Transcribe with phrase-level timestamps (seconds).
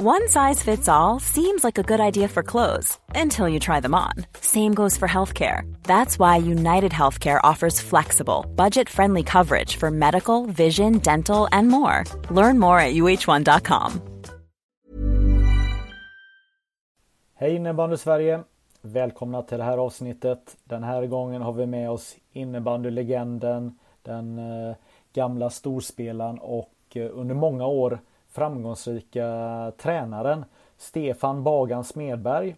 [0.00, 3.94] One size fits all seems like a good idea for clothes until you try them
[3.94, 4.12] on.
[4.40, 5.62] Same goes for healthcare.
[5.82, 12.04] That's why United Healthcare offers flexible, budget friendly coverage for medical, vision, dental, and more.
[12.30, 14.00] Learn more at uh1.com.
[17.34, 18.40] Hej innebandy Sverige!
[18.82, 20.56] Välkomna till det här avsnittet.
[20.64, 24.76] Den här gången har vi med oss innebandylegenden, den eh,
[25.12, 27.98] gamla storspelaren och eh, under många år
[28.28, 30.44] framgångsrika tränaren
[30.76, 32.56] Stefan Bagan Smedberg.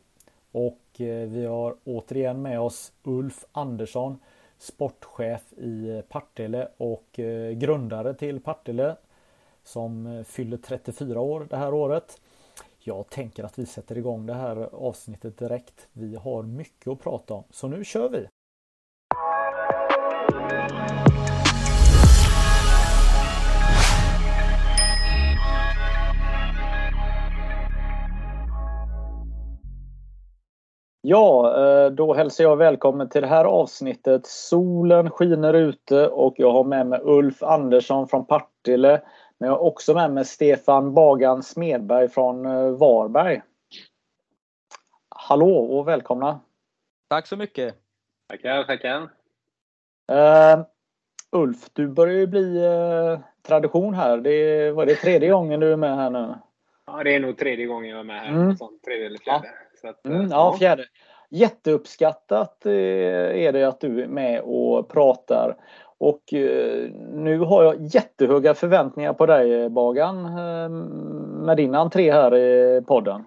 [0.52, 4.18] Och eh, vi har återigen med oss Ulf Andersson,
[4.59, 8.96] sportchef i Partille och eh, grundare till Partille
[9.64, 12.20] som eh, fyller 34 år det här året.
[12.78, 15.88] Jag tänker att vi sätter igång det här avsnittet direkt.
[15.92, 18.26] Vi har mycket att prata om, så nu kör vi!
[31.02, 34.26] Ja, eh, då hälsar jag välkommen till det här avsnittet.
[34.26, 39.02] Solen skiner ute och jag har med mig Ulf Andersson från Partille.
[39.38, 43.43] Men jag har också med mig Stefan Bagan Smedberg från eh, Varberg.
[45.09, 46.40] Hallå och välkomna!
[47.09, 47.74] Tack så mycket!
[48.28, 49.01] Tackar, tackar!
[50.12, 50.65] Uh,
[51.32, 54.16] Ulf, du börjar ju bli uh, tradition här.
[54.16, 56.34] Det var det tredje gången du är med här nu?
[56.87, 58.28] Ja, det är nog tredje gången jag är med här.
[58.28, 58.56] Mm.
[58.56, 59.48] Sånt, tredje eller fjärde.
[59.48, 59.70] Ja.
[59.84, 60.84] Att, mm, ja, fjärde.
[61.30, 65.56] Jätteuppskattat eh, är det att du är med och pratar.
[65.98, 70.69] Och eh, nu har jag jättehöga förväntningar på dig Bagan eh,
[71.44, 73.25] med din entré här i podden.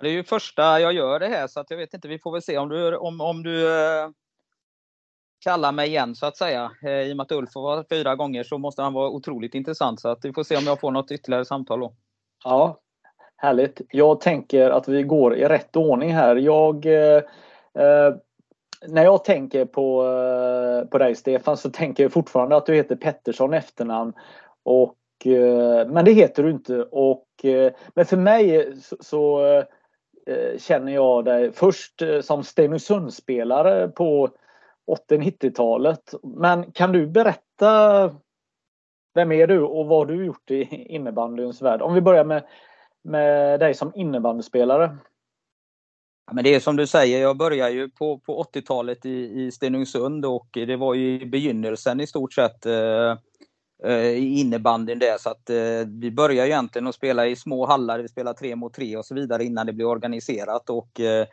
[0.00, 2.32] Det är ju första jag gör det här så att jag vet inte, vi får
[2.32, 3.68] väl se om du, om, om du
[5.44, 6.70] kallar mig igen så att säga.
[7.06, 10.08] I och med att Ulf var fyra gånger så måste han vara otroligt intressant så
[10.08, 11.94] att vi får se om jag får något ytterligare samtal då.
[12.44, 12.80] Ja,
[13.42, 13.80] Härligt.
[13.90, 16.36] Jag tänker att vi går i rätt ordning här.
[16.36, 17.22] Jag, eh,
[17.74, 18.14] eh,
[18.88, 22.96] när jag tänker på, eh, på dig Stefan så tänker jag fortfarande att du heter
[22.96, 24.12] Pettersson efternamn.
[24.62, 26.82] Och, eh, men det heter du inte.
[26.82, 29.46] Och, eh, men för mig så, så
[30.26, 34.28] eh, känner jag dig först eh, som Stenungsundsspelare på
[35.10, 36.14] 80-90-talet.
[36.22, 38.10] Men kan du berätta
[39.14, 40.62] vem är du och vad har du gjort i
[40.94, 41.82] innebandyns värld?
[41.82, 42.42] Om vi börjar med
[43.04, 44.96] med dig som innebandyspelare?
[46.26, 49.50] Ja, men det är som du säger, jag började ju på, på 80-talet i, i
[49.52, 53.16] Stenungsund och det var ju i begynnelsen i stort sett eh,
[53.84, 55.18] eh, i innebandyn där.
[55.18, 58.74] Så att eh, vi började egentligen att spela i små hallar, vi spelade tre mot
[58.74, 60.70] tre och så vidare innan det blev organiserat.
[60.70, 61.26] Och, eh,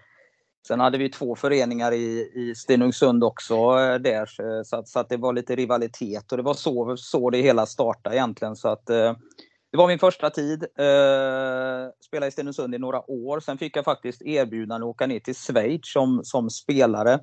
[0.67, 4.29] sen hade vi två föreningar i, i Stenungsund också eh, där,
[4.63, 7.65] så, att, så att det var lite rivalitet och det var så, så det hela
[7.65, 8.55] startade egentligen.
[8.55, 9.13] Så att, eh,
[9.71, 10.63] det var min första tid.
[10.63, 13.39] Eh, spelade i Stenungsund i några år.
[13.39, 17.19] Sen fick jag faktiskt erbjudande att åka ner till Schweiz som, som spelare.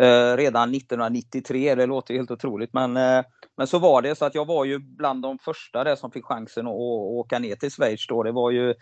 [0.00, 1.74] Eh, redan 1993.
[1.74, 3.24] Det låter helt otroligt men, eh,
[3.56, 4.14] men så var det.
[4.14, 7.38] Så att jag var ju bland de första där som fick chansen att, att åka
[7.38, 8.06] ner till Schweiz.
[8.06, 8.22] Då.
[8.22, 8.74] Det var ju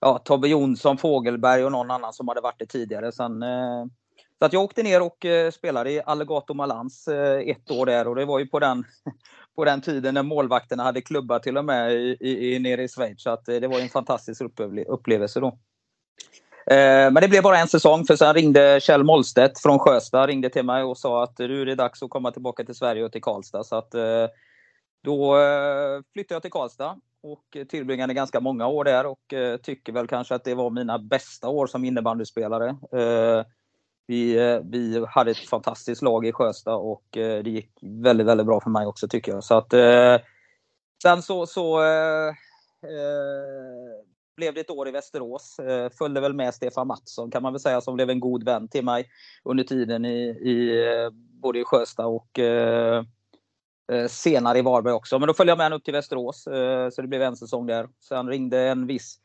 [0.00, 3.12] ja, Tobbe Jonsson, Fågelberg och någon annan som hade varit det tidigare.
[3.12, 3.84] Sen, eh,
[4.38, 8.08] så att jag åkte ner och eh, spelade i Allegato Malans eh, ett år där
[8.08, 8.84] och det var ju på den,
[9.56, 13.22] på den tiden när målvakterna hade klubbar till och med i, i, nere i Schweiz.
[13.22, 14.42] Så att, eh, det var en fantastisk
[14.88, 15.46] upplevelse då.
[16.70, 20.50] Eh, men det blev bara en säsong för sen ringde Kjell Mollstedt från Sjöstad ringde
[20.50, 23.12] till mig och sa att nu är det dags att komma tillbaka till Sverige och
[23.12, 23.64] till Karlstad.
[23.64, 24.26] Så att, eh,
[25.04, 25.36] då
[26.12, 30.44] flyttade jag till Karlstad och tillbringade ganska många år där och tycker väl kanske att
[30.44, 32.76] det var mina bästa år som innebandyspelare.
[34.06, 38.46] Vi, eh, vi hade ett fantastiskt lag i Sjösta och eh, det gick väldigt, väldigt
[38.46, 39.44] bra för mig också tycker jag.
[39.44, 40.16] Så att, eh,
[41.02, 42.32] sen så, så eh,
[44.36, 45.58] blev det ett år i Västerås.
[45.58, 48.68] Eh, följde väl med Stefan Mattsson kan man väl säga som blev en god vän
[48.68, 49.06] till mig
[49.44, 50.84] under tiden i, i
[51.42, 52.40] både i Sjösta och
[54.08, 55.18] senare i Varberg också.
[55.18, 56.42] Men då följde jag med honom upp till Västerås
[56.92, 57.88] så det blev en säsong där.
[58.08, 59.18] Sen ringde en viss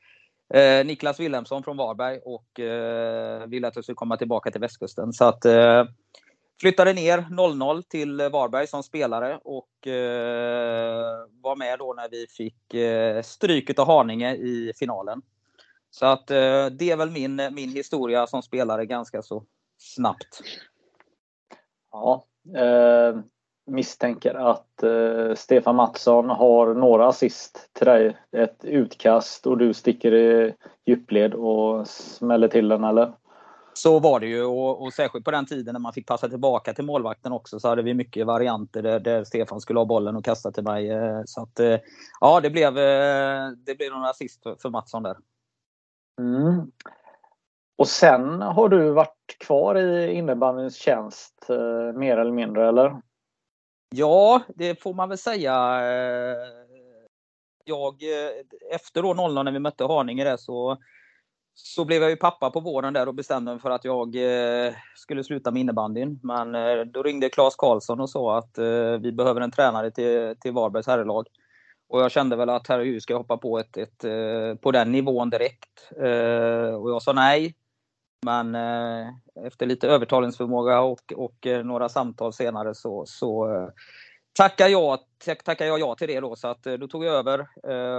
[0.53, 5.13] eh, Niklas Wilhelmsson från Varberg och eh, ville att jag skulle komma tillbaka till västkusten.
[5.13, 5.85] Så att eh,
[6.61, 12.73] flyttade ner 0-0 till Varberg som spelare och eh, var med då när vi fick
[12.73, 15.21] eh, stryket av Haninge i finalen.
[15.89, 19.45] Så att eh, det är väl min, min historia som spelare ganska så
[19.77, 20.41] snabbt.
[21.91, 22.25] Ja,
[22.55, 23.19] eh,
[23.71, 28.17] misstänker att eh, Stefan Mattsson har några assist till dig.
[28.31, 30.53] Ett utkast och du sticker i
[30.85, 33.13] djupled och smäller till den eller?
[33.73, 36.73] Så var det ju och, och, särskilt på den tiden när man fick passa tillbaka
[36.73, 40.25] till målvakten också så hade vi mycket varianter där, där Stefan skulle ha bollen och
[40.25, 40.89] kasta till mig.
[40.89, 41.77] Eh, så att, eh,
[42.19, 45.17] ja, det blev, eh, det blev någon assist för, för Mattsson där.
[46.19, 46.71] Mm.
[47.77, 51.47] Och sen har du varit kvar i innebandyns tjänst
[51.95, 53.01] mer eller mindre, eller?
[53.95, 55.53] Ja, det får man väl säga.
[55.79, 56.47] Eh,
[57.65, 58.31] jag, eh,
[58.75, 60.77] efter då 00 när vi mötte Haninge där så
[61.53, 64.73] så blev jag ju pappa på våren där och bestämde mig för att jag eh,
[64.95, 66.19] skulle sluta med innebandyn.
[66.23, 66.51] Men
[66.91, 68.57] då ringde Claes Karlsson och sa att
[69.01, 71.27] vi behöver en tränare till, till Varbergs herrlag.
[71.89, 74.01] Och jag kände väl att herregud, ska jag hoppa på, ett, ett,
[74.61, 75.91] på den nivån direkt?
[76.79, 77.55] och jag sa nej.
[78.25, 79.09] Men eh,
[79.45, 83.69] efter lite övertalningsförmåga och, och eh, några samtal senare så, så eh,
[84.33, 86.35] tackade, jag, tackade jag ja till det då.
[86.35, 87.47] Så att, då tog jag över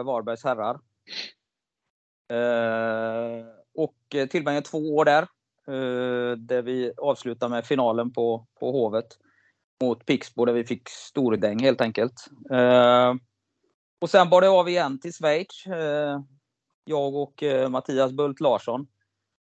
[0.02, 0.78] Varbergs herrar.
[2.32, 3.96] Eh, och
[4.30, 5.22] tillbringade två år där.
[5.68, 9.06] Eh, där vi avslutade med finalen på, på Hovet
[9.82, 12.26] mot Pixbo där vi fick stordäng helt enkelt.
[12.50, 13.14] Eh,
[14.00, 15.64] och sen bar det av igen till Schweiz.
[16.84, 18.86] Jag och Mattias Bult Larsson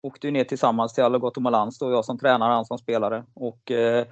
[0.01, 3.25] åkte ner tillsammans till Algoto Malans, då jag som tränare, han som spelare.
[3.35, 4.05] Och eh,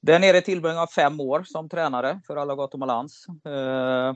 [0.00, 3.26] där nere tillbringade jag fem år som tränare för Algoto Malans.
[3.44, 4.08] Eh,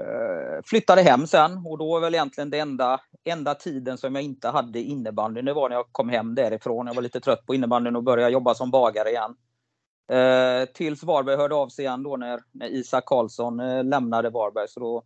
[0.00, 4.24] eh, flyttade hem sen och då var väl egentligen det enda, enda tiden som jag
[4.24, 5.42] inte hade innebandy.
[5.42, 6.86] Det var när jag kom hem därifrån.
[6.86, 9.34] Jag var lite trött på innebandyn och började jobba som bagare igen.
[10.12, 14.68] Eh, tills Varberg hörde av sig igen då när, när Isak Karlsson eh, lämnade Varberg.
[14.68, 15.02] Så då,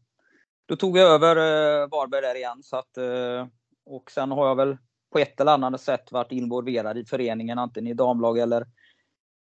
[0.66, 2.62] då tog jag över eh, Varberg där igen.
[2.62, 3.46] Så att, eh,
[3.86, 4.76] och sen har jag väl
[5.12, 8.66] på ett eller annat sätt varit involverad i föreningen, antingen i damlag eller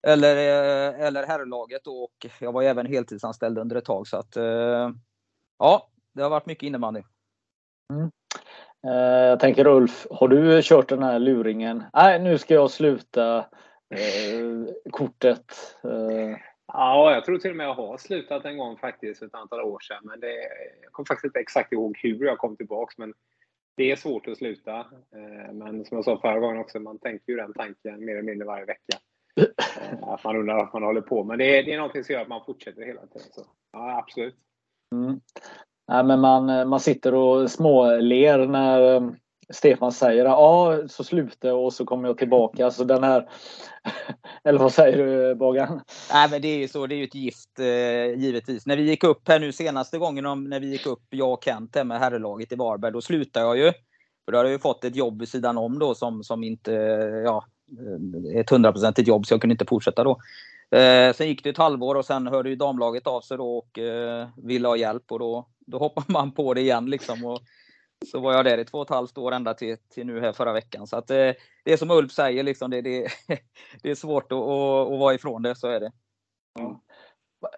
[0.08, 1.88] eller, eh, eller herrlaget.
[1.88, 4.08] Och jag var även heltidsanställd under ett tag.
[4.08, 4.36] Så att,
[5.60, 7.02] ja, det har varit mycket innebandy.
[7.94, 8.12] Mm.
[8.88, 11.84] Eh, jag tänker Ulf, har du kört den här luringen?
[11.94, 13.38] Nej, nu ska jag sluta
[13.90, 15.46] eh, kortet.
[15.84, 16.38] Eh.
[16.68, 19.80] Ja, jag tror till och med jag har slutat en gång faktiskt ett antal år
[19.80, 20.02] sedan.
[20.04, 20.34] Men det,
[20.82, 22.98] jag kommer faktiskt inte exakt ihåg hur jag kom tillbaks.
[22.98, 23.14] Men
[23.76, 24.80] det är svårt att sluta.
[24.80, 28.22] Eh, men som jag sa förra gången också, man tänker ju den tanken mer eller
[28.22, 28.98] mindre varje vecka.
[29.82, 31.40] Eh, att man undrar vad man håller på med.
[31.40, 33.28] Det är, det är någonting som gör att man fortsätter hela tiden.
[33.32, 34.36] Så, ja, absolut.
[34.96, 35.20] Mm.
[35.88, 39.02] Nej, men man, man sitter och småler när
[39.52, 42.72] Stefan säger ja, så slutar och så kommer jag tillbaka.
[42.72, 43.30] Så den här,
[44.44, 45.82] eller vad säger du Bagan?
[46.14, 48.66] Nej, men det är ju så, det är ju ett gift eh, givetvis.
[48.66, 51.44] När vi gick upp här nu senaste gången, om, när vi gick upp, jag och
[51.44, 53.72] Kent med herrlaget i Varberg, då slutade jag ju.
[54.26, 56.72] För då hade jag ju fått ett jobb vid sidan om då som, som inte,
[57.26, 57.46] ja,
[57.80, 60.18] eh, ett hundraprocentigt jobb så jag kunde inte fortsätta då.
[60.78, 63.80] Eh, sen gick det ett halvår och sen hörde ju damlaget av sig då och
[63.80, 67.26] eh, ville ha hjälp och då, då hoppade man på det igen liksom.
[67.26, 67.40] Och
[68.06, 70.34] så var jag där i två och ett halvt år ända till, till nu här
[70.34, 70.88] förra veckan.
[70.88, 71.32] Så att eh,
[71.64, 73.08] det är som Ulf säger, liksom, det, det,
[73.84, 75.92] det är svårt att, att, vara ifrån det, så är det.
[76.60, 76.82] Ja.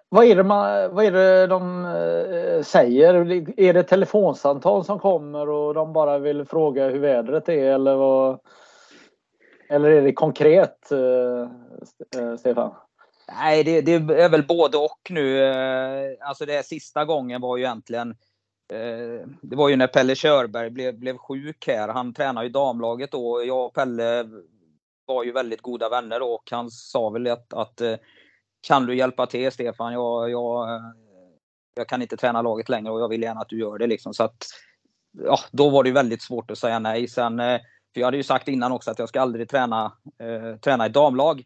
[0.08, 3.14] Vad är, det man, vad är det de eh, säger?
[3.60, 8.40] Är det telefonsamtal som kommer och de bara vill fråga hur vädret är eller vad?
[9.68, 12.74] Eller är det konkret, eh, Stefan?
[13.28, 15.40] Nej, det, det, är väl både och nu.
[16.20, 18.16] Alltså det sista gången var ju egentligen
[18.72, 21.88] Eh, det var ju när Pelle Körberg blev, blev sjuk här.
[21.88, 23.44] Han tränade ju damlaget då.
[23.44, 24.28] Jag och Pelle
[25.06, 27.96] var ju väldigt goda vänner då och han sa väl att, att eh,
[28.66, 29.92] kan du hjälpa till Stefan?
[29.92, 30.82] Jag, jag, eh,
[31.74, 33.86] jag kan inte träna laget längre och jag vill gärna att du gör det.
[33.86, 34.14] Liksom.
[34.14, 34.46] Så att,
[35.24, 37.08] ja, då var det väldigt svårt att säga nej.
[37.08, 37.36] Sen,
[37.94, 40.88] för jag hade ju sagt innan också att jag ska aldrig träna, eh, träna i
[40.88, 41.44] damlag.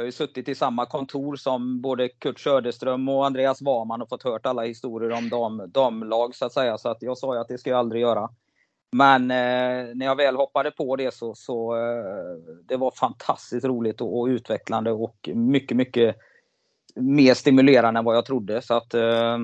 [0.00, 4.08] Jag har ju suttit i samma kontor som både Kurt Söderström och Andreas Waman och
[4.08, 6.78] fått hört alla historier om dam, damlag så att säga.
[6.78, 8.30] Så att jag sa ju att det ska jag aldrig göra.
[8.92, 14.00] Men eh, när jag väl hoppade på det så, så eh, det var fantastiskt roligt
[14.00, 16.16] och, och, utvecklande och mycket, mycket
[16.94, 18.62] mer stimulerande än vad jag trodde.
[18.62, 19.38] Så att eh,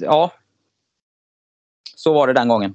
[0.00, 0.32] ja.
[1.96, 2.74] Så var det den gången.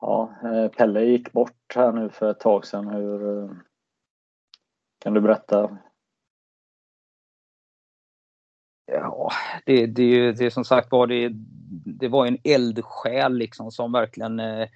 [0.00, 2.88] Ja, eh, Pelle gick bort här nu för ett tag sedan.
[2.88, 3.50] Hur, eh,
[5.04, 5.78] kan du berätta?
[8.86, 9.30] Ja,
[9.66, 11.30] det, det, det som sagt var det,
[11.84, 14.68] det var en eldsjäl liksom som verkligen eh,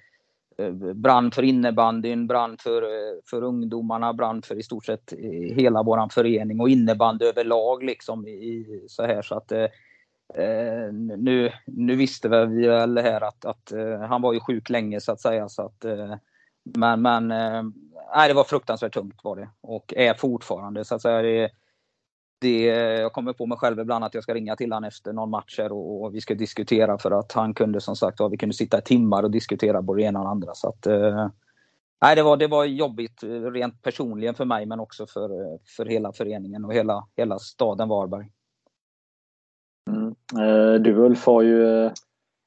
[0.57, 5.55] eh brann för innebandyn, brann för, eh, för ungdomarna, brann för i stort sett eh,
[5.55, 11.95] hela våran förening och innebandy överlag liksom i, så här så att eh, nu, nu
[11.95, 15.49] visste vi väl här att, att eh, han var ju sjuk länge så att säga
[15.49, 16.15] så att eh,
[16.63, 17.31] men, men
[18.15, 21.21] nej, det var fruktansvärt tungt var det och är fortfarande så att säga.
[21.21, 21.51] Det,
[22.41, 22.63] det,
[22.99, 25.59] jag kommer på mig själv ibland att jag ska ringa till honom efter någon match
[25.59, 28.81] och, och, vi ska diskutera för att han kunde som sagt vi kunde sitta i
[28.81, 30.53] timmar och diskutera både det ena och det andra.
[30.53, 31.29] Så att, eh,
[32.01, 33.23] nej, det, var, det var jobbigt
[33.53, 35.29] rent personligen för mig men också för,
[35.77, 38.31] för hela föreningen och hela, hela staden Varberg.
[39.89, 40.15] Mm.
[40.37, 41.91] Eh, du Ulf har ju eh,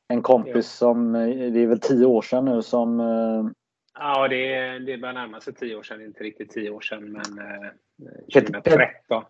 [0.09, 0.63] en kompis ja.
[0.63, 3.01] som, eh, det är väl tio år sedan nu som
[4.05, 7.25] Ja, det, det börjar närma sig tio år sedan, inte riktigt tio år sedan men
[8.35, 9.25] 2013.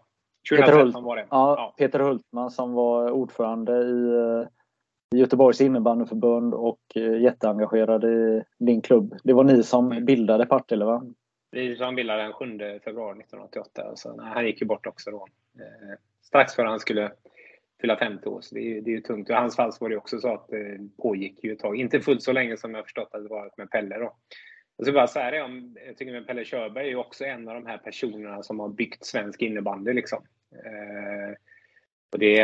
[0.51, 1.27] 2013 var det.
[1.31, 6.81] Ja, ja, Peter Hultman som var ordförande i, i Göteborgs innebandyförbund och
[7.21, 9.17] jätteengagerad i din klubb.
[9.25, 10.05] Det var ni som mm.
[10.05, 11.03] bildade Partille va?
[11.51, 12.45] Vi som bildade den 7
[12.85, 13.97] februari 1988.
[13.97, 15.27] Så, han gick ju bort också då.
[15.59, 17.13] Eh, strax före han skulle
[17.81, 18.41] fylla 50 år.
[18.41, 19.31] Så det är, det är ju tungt.
[19.31, 21.77] I hans fall var det också så att det pågick ju ett tag.
[21.77, 24.13] Inte fullt så länge som jag förstått att det varit med Pelle då.
[24.83, 27.49] Jag ska bara säga det om, jag tycker att Pelle Körberg är ju också en
[27.49, 30.25] av de här personerna som har byggt svensk innebandy liksom.
[30.53, 31.37] Eh,
[32.13, 32.35] och det,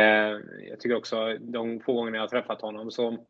[0.69, 3.25] jag tycker också, de få gångerna jag har träffat honom så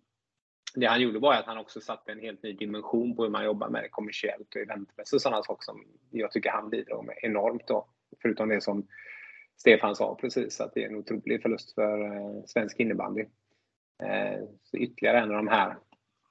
[0.76, 3.46] det han gjorde var att han också satte en helt ny dimension på hur man
[3.46, 7.16] jobbar med det kommersiellt och eventmässigt och sådana saker som jag tycker han bidrar med
[7.22, 7.88] enormt då.
[8.22, 8.88] Förutom det som
[9.58, 13.26] Stefan sa precis, att det är en otrolig förlust för eh, svensk innebandy.
[14.04, 15.76] Eh, så ytterligare en av de här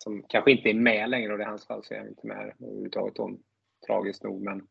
[0.09, 2.53] som kanske inte är med längre och i hans fall så är han inte med
[2.61, 3.19] överhuvudtaget.
[3.19, 3.43] Om,
[3.87, 4.67] tragiskt nog, men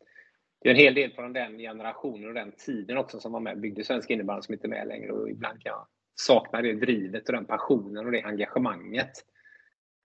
[0.61, 3.53] det är en hel del från den generationen och den tiden också som var med
[3.53, 6.73] och byggde svensk innebandy som inte är med längre och ibland kan jag sakna det
[6.73, 9.11] drivet och den passionen och det engagemanget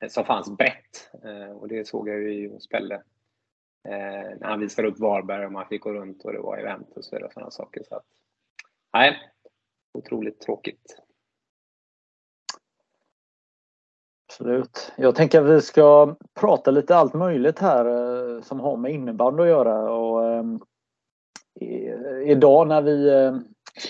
[0.09, 1.11] som fanns brett.
[1.25, 2.95] Eh, och det såg jag ju hos Pelle
[3.89, 6.97] eh, när han visade upp Varberg och man fick gå runt och det var event
[6.97, 7.27] och så vidare.
[7.27, 7.83] Och sådana saker.
[7.89, 8.07] Så att,
[8.93, 9.21] nej,
[9.93, 11.02] otroligt tråkigt.
[14.33, 14.93] Absolut.
[14.97, 19.43] Jag tänker att vi ska prata lite allt möjligt här eh, som har med innebandy
[19.43, 19.93] att göra.
[19.93, 20.45] Och, eh,
[22.25, 23.37] idag när vi eh,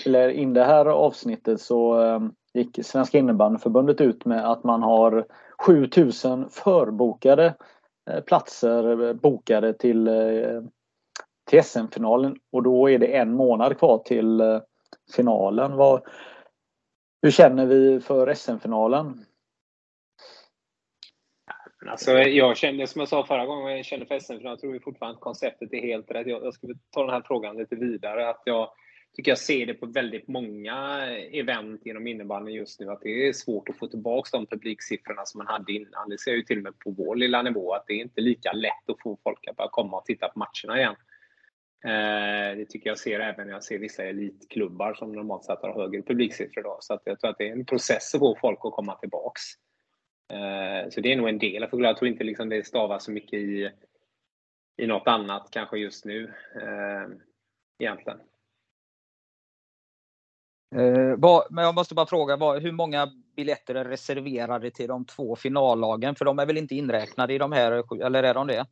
[0.01, 2.19] spelar in det här avsnittet så eh,
[2.53, 5.25] gick Svenska innebandyförbundet ut med att man har
[5.57, 7.55] 7000 förbokade
[8.09, 10.61] eh, platser eh, bokade till, eh,
[11.49, 14.59] till SM-finalen och då är det en månad kvar till
[15.15, 15.75] finalen.
[15.75, 16.01] Vad,
[17.21, 19.25] hur känner vi för SM-finalen?
[21.87, 24.59] Alltså, alltså, jag kände som jag sa förra gången, jag kände för SM, för jag
[24.59, 26.27] tror fortfarande att konceptet är helt rätt.
[26.27, 28.29] Jag, jag skulle ta den här frågan lite vidare.
[28.29, 28.69] Att jag
[29.15, 33.33] tycker jag ser det på väldigt många event inom innebandyn just nu, att det är
[33.33, 36.09] svårt att få tillbaka de publiksiffrorna som man hade innan.
[36.09, 38.21] Det ser jag ju till och med på vår lilla nivå, att det är inte
[38.21, 40.95] lika lätt att få folk att börja komma och titta på matcherna igen.
[41.85, 45.73] Eh, det tycker jag ser även när jag ser vissa elitklubbar som normalt sett har
[45.73, 46.63] högre publiksiffror.
[46.63, 46.77] Då.
[46.79, 49.41] Så att jag tror att det är en process att få folk att komma tillbaks.
[50.33, 51.67] Eh, så det är nog en del.
[51.71, 53.71] Jag tror inte liksom det stavas så mycket i,
[54.77, 56.33] i något annat kanske just nu.
[56.55, 57.07] Eh,
[57.79, 58.19] egentligen.
[61.49, 66.15] men jag måste bara fråga, hur många biljetter är reserverade till de två finallagen?
[66.15, 68.65] För de är väl inte inräknade i de här, eller är de det?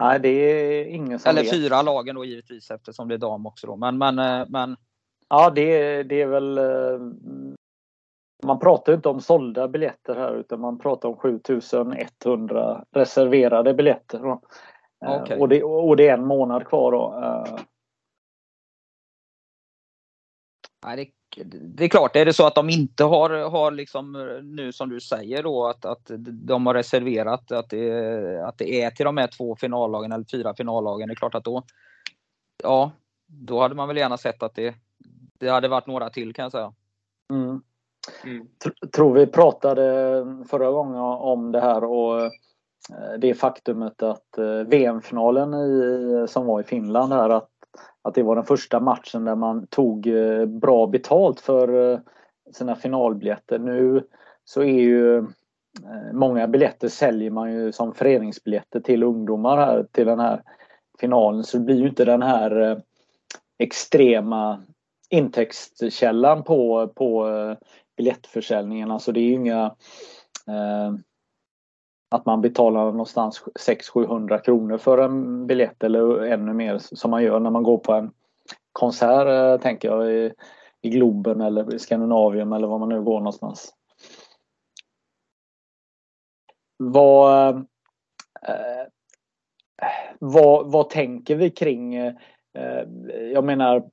[0.00, 1.50] Nej, det är ingen som Eller vet.
[1.50, 3.76] fyra lagen då givetvis eftersom det är dam också då.
[3.76, 4.76] Men, men, eh, men...
[5.28, 6.58] Ja, det, det är väl...
[8.44, 14.38] Eh, man pratar inte om sålda biljetter här utan man pratar om 7100 reserverade biljetter.
[15.04, 15.38] Eh, okay.
[15.38, 17.14] Och, det, och det är en månad kvar då.
[20.86, 21.10] Nej, det
[21.42, 25.00] det är klart, är det så att de inte har, har liksom, nu som du
[25.00, 29.26] säger då att, att de har reserverat att det, att det är till de här
[29.26, 31.62] två finallagen eller fyra finallagen, det är klart att då,
[32.62, 32.92] ja,
[33.26, 34.74] då hade man väl gärna sett att det,
[35.38, 36.74] det hade varit några till kan jag säga.
[37.32, 37.62] Mm.
[38.24, 38.46] Mm.
[38.94, 42.30] Tror vi pratade förra gången om det här och eh,
[43.18, 47.50] det faktumet att eh, VM-finalen i, som var i Finland här att
[48.02, 52.00] att det var den första matchen där man tog eh, bra betalt för
[52.52, 53.58] sina finalbiljetter.
[53.58, 54.02] Nu
[54.44, 55.26] så är ju
[56.12, 60.42] många biljetter säljer man ju som föreningsbiljetter till ungdomar här till den här
[61.00, 62.82] finalen så det blir ju inte den här
[63.58, 64.62] extrema
[65.10, 67.26] intäktskällan på, på
[67.96, 68.90] biljettförsäljningen.
[68.90, 69.74] Alltså det är ju inga
[70.48, 70.94] eh,
[72.14, 77.40] att man betalar någonstans 600-700 kronor för en biljett eller ännu mer som man gör
[77.40, 78.12] när man går på en
[78.72, 80.32] konsert eh, tänker jag i,
[80.82, 83.74] i Globen eller i Skandinavium eller var man nu går någonstans.
[86.76, 87.60] Vad, eh,
[88.48, 88.86] eh
[90.18, 92.14] vad, vad tänker vi kring eh,
[92.54, 92.88] eh
[93.32, 93.90] jag menar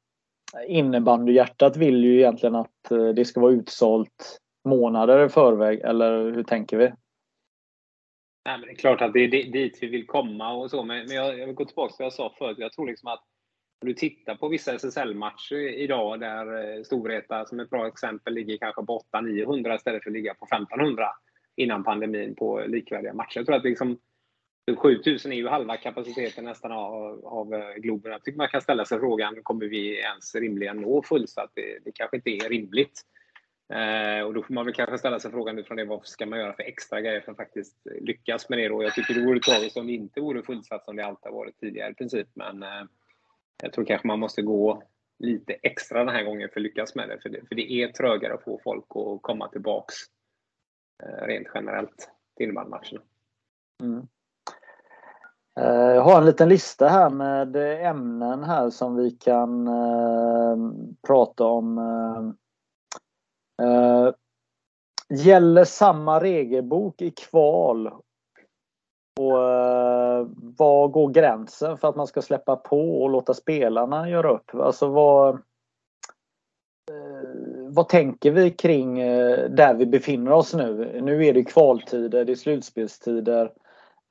[0.67, 6.43] innebandyhjärtat vill ju egentligen att eh, det ska vara utsålt månader i förväg eller hur
[6.43, 6.91] tänker vi?
[8.45, 11.11] Nej, men det är klart att det är dit vi vill komma och så, men,
[11.11, 12.57] jag, jag vill gå tillbaka till vad jag sa förut.
[12.59, 13.23] Jag tror liksom att
[13.81, 18.57] om du tittar på vissa SSL-matcher idag där eh, Storvreta som ett bra exempel ligger
[18.57, 21.07] kanske på 800-900 istället för att ligga på 1500
[21.55, 23.37] innan pandemin på likvärdiga matcher.
[23.37, 23.97] Jag tror att liksom
[24.77, 28.11] 7000 är ju halva kapaciteten nästan av, av eh, Globen.
[28.11, 31.51] Jag tycker man kan ställa sig frågan, kommer vi ens rimligen nå fullsatt?
[31.55, 33.01] Det, det kanske inte är rimligt.
[33.73, 36.39] Eh, och då får man väl kanske ställa sig frågan utifrån det, vad ska man
[36.39, 38.83] göra för extra grejer för att faktiskt lyckas med det då?
[38.83, 41.59] Jag tycker det vore tragiskt om det inte vore fullsatt som det alltid har varit
[41.59, 42.27] tidigare i princip.
[42.33, 42.83] Men eh,
[43.63, 44.83] jag tror kanske man måste gå
[45.19, 47.19] lite extra den här gången för att lyckas med det.
[47.21, 49.95] För det, för det är trögare att få folk att komma tillbaks
[51.03, 53.01] eh, rent generellt till innebandymatcherna.
[53.83, 54.07] Mm.
[55.59, 57.55] Eh, jag har en liten lista här med
[57.85, 60.57] ämnen här som vi kan eh,
[61.07, 61.77] prata om.
[63.61, 64.13] Eh,
[65.09, 67.87] gäller samma regelbok i kval
[69.19, 69.31] och
[70.57, 74.55] var går gränsen för att man ska släppa på och låta spelarna göra upp?
[74.55, 75.41] Alltså vad,
[77.69, 78.99] vad tänker vi kring
[79.49, 81.01] där vi befinner oss nu?
[81.01, 83.51] Nu är det kvaltider, det är slutspelstider.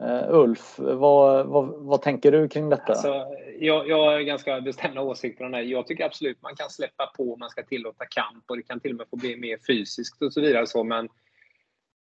[0.03, 2.93] Uh, Ulf, vad, vad, vad, tänker du kring detta?
[2.93, 3.27] Alltså,
[3.59, 5.63] jag, jag har ganska bestämda åsikter om det.
[5.63, 8.91] Jag tycker absolut man kan släppa på, man ska tillåta kamp och det kan till
[8.91, 10.67] och med få bli mer fysiskt och så vidare.
[10.67, 11.09] Så, men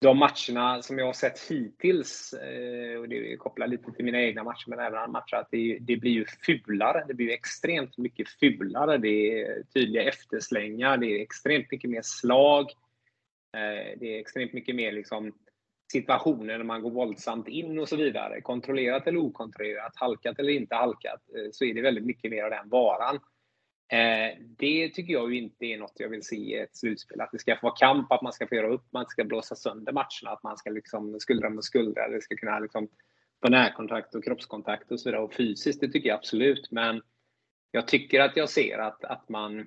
[0.01, 4.43] de matcherna som jag har sett hittills, eh, och det kopplar lite till mina egna
[4.43, 7.05] matcher men även andra matcher, att det, det, blir ju fulare.
[7.07, 8.97] Det blir extremt mycket fulare.
[8.97, 12.65] Det är tydliga efterslängar, det är extremt mycket mer slag.
[13.53, 15.31] Eh, det är extremt mycket mer liksom
[15.91, 18.41] situationer när man går våldsamt in och så vidare.
[18.41, 22.49] Kontrollerat eller okontrollerat, halkat eller inte halkat, eh, så är det väldigt mycket mer av
[22.49, 23.19] den varan.
[23.91, 27.21] Eh, det tycker jag ju inte är något jag vill se i ett slutspel.
[27.21, 29.55] Att det ska få vara kamp, att man ska få göra upp, man ska blåsa
[29.55, 32.87] sönder matcherna, att man ska liksom skuldra mot skuldra, det ska kunna liksom
[33.43, 35.23] få närkontakt och kroppskontakt och så vidare.
[35.23, 36.71] Och fysiskt, det tycker jag absolut.
[36.71, 37.01] Men
[37.71, 39.65] jag tycker att jag ser att, att man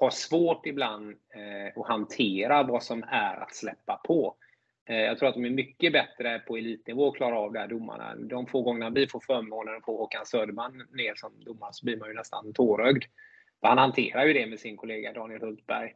[0.00, 4.36] har svårt ibland eh, att hantera vad som är att släppa på.
[4.86, 7.68] Eh, jag tror att de är mycket bättre på elitnivå att klara av det här
[7.68, 8.14] domarna.
[8.14, 11.96] De få gångerna vi får förmånen att få Håkan Söderman ner som domare så blir
[11.96, 13.04] man ju nästan tårögd.
[13.60, 15.88] Han hanterar ju det med sin kollega Daniel Hultberg.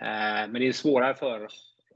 [0.00, 1.48] Eh, men det är svårare för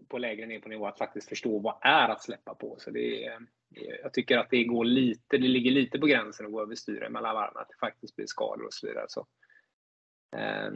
[0.09, 2.77] på lägre ner på nivå att faktiskt förstå vad är att släppa på.
[2.79, 6.47] Så det är, eh, jag tycker att det går lite, det ligger lite på gränsen
[6.47, 9.07] att gå överstyr mellan varven, att det faktiskt blir skador och så vidare.
[9.09, 9.27] Så,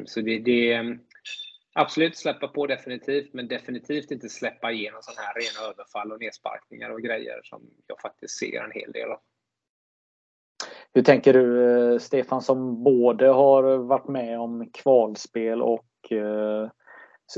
[0.06, 0.98] så det, det
[1.74, 6.90] Absolut släppa på definitivt, men definitivt inte släppa igenom sådana här rena överfall och nedsparkningar
[6.90, 9.18] och grejer som jag faktiskt ser en hel del av.
[10.92, 16.68] Hur tänker du eh, Stefan som både har varit med om kvalspel och eh,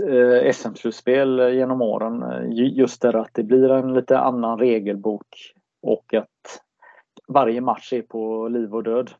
[0.09, 2.47] eh, SM-slutspel genom åren.
[2.53, 5.27] Just det att det blir en lite annan regelbok
[5.83, 6.63] och att
[7.29, 9.11] varje match är på liv och död.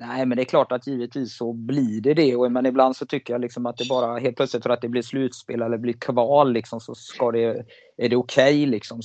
[0.00, 2.50] Nej, men det är klart att givetvis så blir det det.
[2.50, 5.02] Men ibland så tycker jag liksom att det bara helt plötsligt för att det blir
[5.02, 7.44] slutspel eller blir kval liksom, så ska det,
[7.96, 8.54] är det okej.
[8.54, 9.00] Okay, liksom.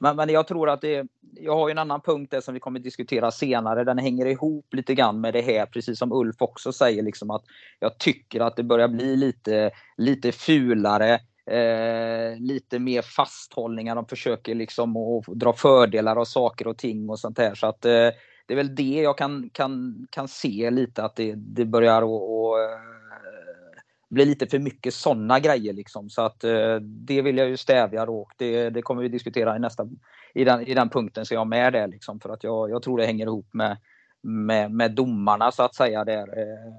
[0.00, 1.06] men, men jag tror att det,
[1.40, 3.84] jag har en annan punkt där som vi kommer att diskutera senare.
[3.84, 7.02] Den hänger ihop lite grann med det här, precis som Ulf också säger.
[7.02, 7.44] Liksom, att
[7.80, 11.20] jag tycker att det börjar bli lite, lite fulare.
[11.46, 13.94] Eh, lite mer fasthållningar.
[13.94, 17.54] De försöker liksom att dra fördelar av saker och ting och sånt där.
[17.54, 18.08] Så att eh,
[18.52, 22.02] det är väl det jag kan, kan, kan se lite att det, det börjar att
[22.02, 22.80] eh,
[24.08, 26.10] bli lite för mycket sådana grejer liksom.
[26.10, 29.56] Så att eh, det vill jag ju stävja då och det, det kommer vi diskutera
[29.56, 29.88] i nästa,
[30.34, 32.20] i den, i den punkten så jag med det liksom.
[32.20, 33.76] För att jag, jag tror det hänger ihop med,
[34.22, 36.38] med, med domarna så att säga där.
[36.38, 36.72] Eh.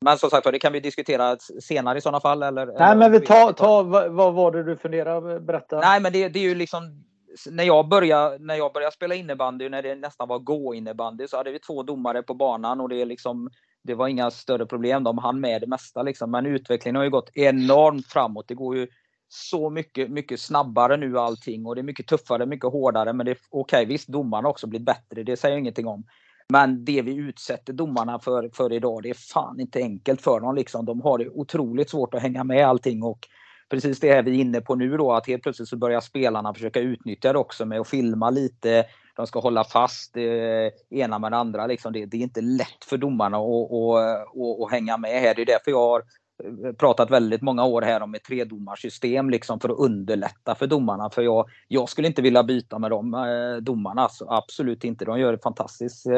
[0.00, 2.66] Men som sagt det kan vi diskutera senare i sådana fall eller?
[2.66, 5.80] Nej eller, men vi tar, ta, vad, vad var det du funderade berätta?
[5.80, 7.04] Nej men det, det är ju liksom
[7.50, 11.50] när jag började, när jag började spela innebandy, när det nästan var gå-innebandy, så hade
[11.50, 13.50] vi två domare på banan och det, är liksom,
[13.82, 15.04] det var inga större problem.
[15.04, 16.02] De hann med det mesta.
[16.02, 16.30] Liksom.
[16.30, 18.48] Men utvecklingen har ju gått enormt framåt.
[18.48, 18.86] Det går ju
[19.28, 23.12] så mycket, mycket snabbare nu allting och det är mycket tuffare, mycket hårdare.
[23.12, 26.04] Men det okej, okay, visst domarna har också blivit bättre, det säger jag ingenting om.
[26.48, 30.54] Men det vi utsätter domarna för, för idag, det är fan inte enkelt för dem.
[30.54, 30.84] Liksom.
[30.84, 33.28] De har det otroligt svårt att hänga med allting och
[33.68, 36.54] precis det är vi är inne på nu då, att helt plötsligt så börjar spelarna
[36.54, 38.84] försöka utnyttja det också med att filma lite.
[39.16, 41.66] De ska hålla fast det eh, ena med det andra.
[41.66, 45.34] Liksom det, det är inte lätt för domarna att, hänga med här.
[45.34, 46.02] Det är därför jag har
[46.44, 51.10] eh, pratat väldigt många år här om ett tredomarsystem liksom för att underlätta för domarna.
[51.10, 54.02] För jag, jag skulle inte vilja byta med de eh, domarna.
[54.02, 55.04] Alltså, absolut inte.
[55.04, 56.14] De gör fantastiskt eh,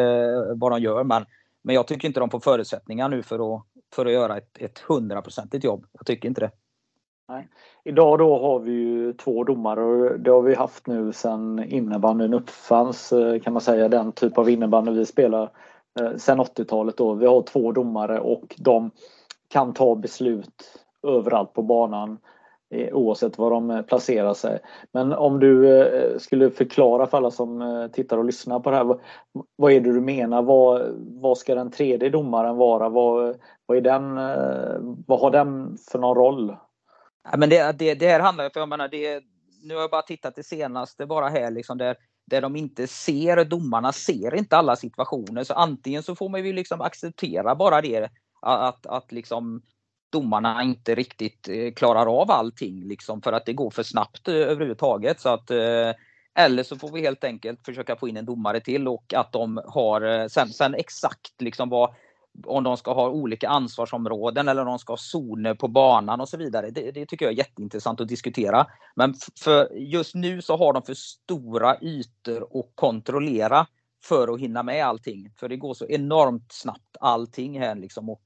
[0.57, 1.05] vad de gör.
[1.05, 1.25] Men,
[1.63, 3.63] men jag tycker inte de får förutsättningar nu för att,
[3.95, 5.87] för att göra ett hundraprocentigt jobb.
[5.93, 6.51] Jag tycker inte det.
[7.29, 7.49] Nej.
[7.85, 12.35] Idag då har vi ju två domare och det har vi haft nu sedan innebandyn
[12.35, 15.51] uppfanns eh, kan man säga, den typ av innebandy vi spelar.
[16.01, 17.15] Eh, sedan 80-talet då.
[17.15, 18.91] Vi har två domare och de
[19.49, 22.19] kan ta beslut överallt på banan
[22.71, 24.59] eh, oavsett var de placerar sig.
[24.93, 28.99] Men om du skulle förklara för alla som tittar och lyssnar på det här.
[29.57, 30.43] Vad är det du menar?
[30.43, 30.83] Vad,
[31.21, 32.89] vad ska den tredje domaren vara?
[32.89, 33.37] Vad,
[33.67, 34.15] vad, är den,
[35.07, 36.57] vad har den för någon roll?
[37.31, 39.23] Ja, men det, det, det här handlar ju, jag menar, det,
[39.63, 43.45] nu har jag bara tittat det senaste bara här liksom där, där de inte ser,
[43.45, 45.45] domarna ser inte alla situationer.
[45.45, 48.11] Så antingen så får man ju liksom acceptera bara det
[48.41, 49.63] att, att liksom
[50.13, 54.35] domarna inte riktigt eh, klarar av allting liksom för att det går för snabbt eh,
[54.35, 55.21] överhuvudtaget.
[55.21, 55.93] Så att, eh,
[56.35, 59.61] eller så får vi helt enkelt försöka få in en domare till och att de
[59.67, 61.95] har sen, sen exakt liksom vad
[62.45, 66.29] om de ska ha olika ansvarsområden eller om de ska ha zoner på banan och
[66.29, 66.71] så vidare.
[66.71, 68.67] Det, det tycker jag är jätteintressant att diskutera.
[68.97, 73.67] Men för just nu så har de för stora ytor att kontrollera
[74.05, 75.31] för att hinna med allting.
[75.37, 78.11] För det går så enormt snabbt allting här liksom.
[78.11, 78.23] Och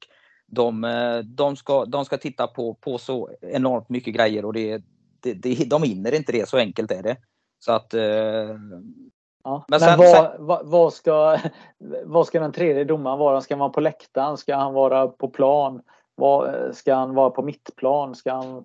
[0.46, 4.82] de, eh, de, ska, de ska titta på, på så enormt mycket grejer och det,
[5.20, 7.16] det, det, de hinner inte det, så enkelt är det.
[7.58, 8.58] Så att eh,
[9.44, 10.46] Ja, men, men vad, sen...
[10.46, 11.38] vad, vad, ska,
[12.04, 13.40] vad ska den tredje domaren vara?
[13.40, 14.36] Ska han vara på läktaren?
[14.36, 15.82] Ska han vara på plan?
[16.14, 18.14] Vad, ska han vara på mittplan?
[18.14, 18.64] Ska han...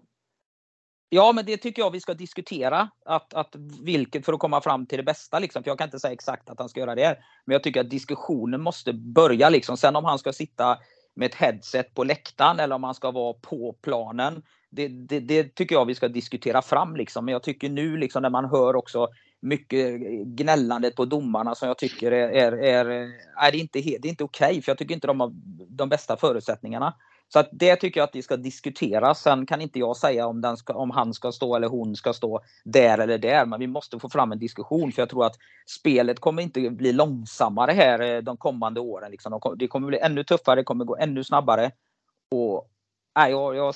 [1.10, 2.90] Ja, men det tycker jag vi ska diskutera.
[3.06, 5.40] Att, att vilket för att komma fram till det bästa.
[5.40, 5.64] Liksom.
[5.64, 7.18] För jag kan inte säga exakt att han ska göra det.
[7.46, 9.50] Men jag tycker att diskussionen måste börja.
[9.50, 9.78] Liksom.
[9.78, 10.78] Sen om han ska sitta
[11.16, 14.44] med ett headset på läktaren eller om han ska vara på planen.
[14.70, 16.96] Det, det, det tycker jag vi ska diskutera fram.
[16.96, 17.26] Liksom.
[17.26, 19.08] Men jag tycker nu liksom, när man hör också
[19.46, 22.86] mycket gnällandet på domarna som jag tycker är, är, är,
[23.38, 25.32] är det inte, det är inte okej okay, för jag tycker inte de har
[25.70, 26.94] de bästa förutsättningarna.
[27.28, 29.16] Så att det tycker jag att vi ska diskutera.
[29.16, 32.14] Sen kan inte jag säga om, den ska, om han ska stå eller hon ska
[32.14, 33.46] stå där eller där.
[33.46, 36.94] Men vi måste få fram en diskussion för jag tror att spelet kommer inte bli
[36.94, 39.12] långsammare här eh, de kommande åren.
[39.12, 39.40] Liksom.
[39.58, 41.72] Det kommer bli ännu tuffare, det kommer gå ännu snabbare.
[42.32, 42.70] Och,
[43.16, 43.76] nej, jag, jag,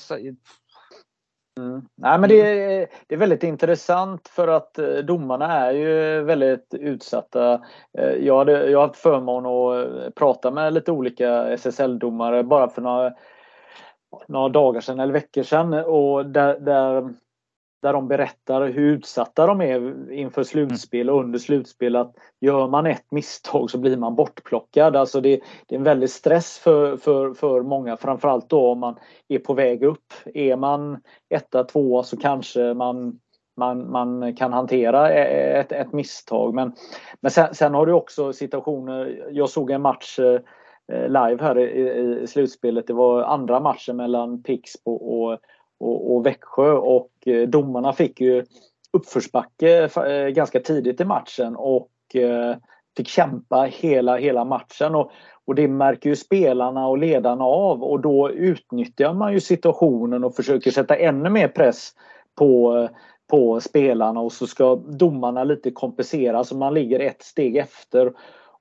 [1.58, 1.82] Mm.
[1.96, 6.74] Nej, men det är, det är väldigt intressant för att eh, domarna är ju väldigt
[6.74, 7.60] utsatta.
[7.98, 12.68] Eh, jag, hade, jag har haft förmån att eh, prata med lite olika SSL-domare bara
[12.68, 13.12] för några,
[14.28, 17.14] några dagar sedan eller veckor sedan och där, där
[17.82, 21.96] där de berättar hur utsatta de är inför slutspel och under slutspel.
[21.96, 24.96] Att gör man ett misstag så blir man bortplockad.
[24.96, 28.96] Alltså det, det är en väldig stress för, för, för många, framförallt då om man
[29.28, 30.12] är på väg upp.
[30.34, 33.18] Är man etta, tvåa så kanske man
[33.56, 36.54] man, man kan hantera ett, ett misstag.
[36.54, 36.72] Men,
[37.20, 40.40] men sen, sen har du också situationer, jag såg en match eh,
[41.08, 41.90] live här i,
[42.22, 42.86] i, slutspelet.
[42.86, 45.38] Det var andra matchen mellan Pixbo och,
[45.80, 48.44] och, och Växjö och eh, domarna fick ju
[48.92, 52.56] uppförsbacke eh, ganska tidigt i matchen och eh,
[52.96, 54.94] fick kämpa hela, hela matchen.
[54.94, 55.10] Och,
[55.44, 60.36] och det märker ju spelarna och ledarna av och då utnyttjar man ju situationen och
[60.36, 61.90] försöker sätta ännu mer press
[62.38, 62.88] på,
[63.30, 68.12] på spelarna och så ska domarna lite kompensera så man ligger ett steg efter.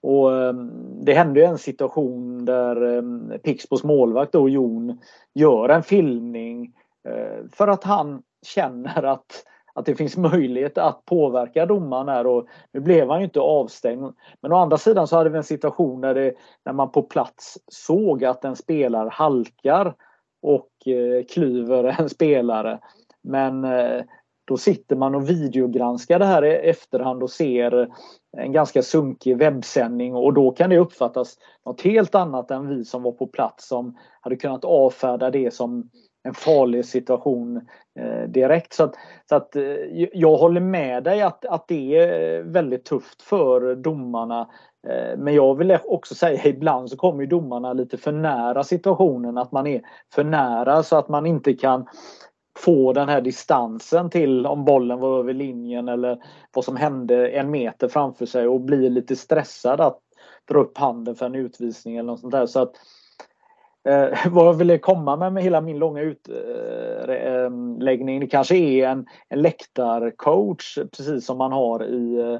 [0.02, 0.56] Och
[1.02, 3.02] Det hände en situation där
[3.38, 5.00] Pixbos målvakt då, Jon
[5.34, 6.74] gör en filmning
[7.10, 9.44] Eh, för att han känner att,
[9.74, 14.14] att det finns möjlighet att påverka domaren här och nu blev han ju inte avstängd.
[14.42, 16.34] Men å andra sidan så hade vi en situation där, det,
[16.66, 19.94] där man på plats såg att en spelare halkar
[20.42, 22.80] och eh, klyver en spelare.
[23.22, 24.04] Men eh,
[24.46, 27.88] då sitter man och videogranskar det här i efterhand och ser
[28.38, 33.04] en ganska sunkig webbsändning och då kan det uppfattas något helt annat än vi som
[33.04, 35.90] var på plats som hade kunnat avfärda det som
[36.24, 37.62] en farlig situation
[38.00, 38.74] eh, direkt.
[38.74, 38.96] Så att,
[39.30, 39.64] så att eh,
[40.14, 44.50] jag håller med dig att, att det är väldigt tufft för domarna.
[44.88, 49.38] Eh, men jag vill också säga ibland så kommer domarna lite för nära situationen.
[49.38, 49.82] Att man är
[50.14, 51.88] för nära så att man inte kan
[52.58, 57.52] få den här distansen till om bollen var över linjen eller vad som hände en
[57.52, 60.00] meter framför sig och blir lite stressad att
[60.48, 62.46] dra upp handen för en utvisning eller något sånt där.
[62.46, 62.72] Så att,
[63.90, 67.40] Eh, vad jag ville komma med med hela min långa utläggning,
[68.20, 72.40] det kanske är en, en läktarcoach precis som man har i, eh,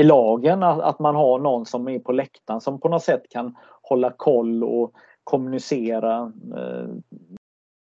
[0.00, 0.62] i lagen.
[0.62, 4.64] Att, man har någon som är på läktaren som på något sätt kan hålla koll
[4.64, 4.92] och
[5.24, 6.88] kommunicera eh,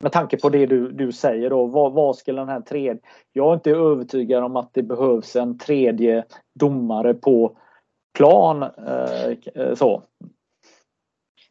[0.04, 3.02] med tanke på det du, du säger då, vad, vad skulle den här tredje...
[3.34, 6.26] Jag är inte övertygad om att det behövs en tredje
[6.60, 7.58] domare på
[8.18, 8.64] plan.
[8.64, 10.04] Eh, så.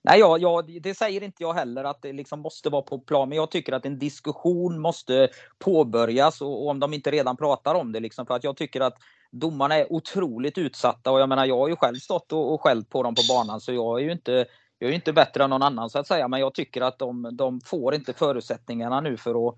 [0.04, 3.28] Nej, ja, ja, det säger inte jag heller att det liksom måste vara på plan,
[3.28, 7.74] men jag tycker att en diskussion måste påbörjas och, och om de inte redan pratar
[7.74, 8.00] om det.
[8.00, 8.98] Liksom, för att jag tycker att
[9.30, 12.90] domarna är otroligt utsatta och jag menar, jag har ju själv stått och, och skällt
[12.90, 14.46] på dem på banan så jag är ju inte
[14.78, 17.30] jag är inte bättre än någon annan så att säga, men jag tycker att de,
[17.32, 19.56] de får inte förutsättningarna nu för att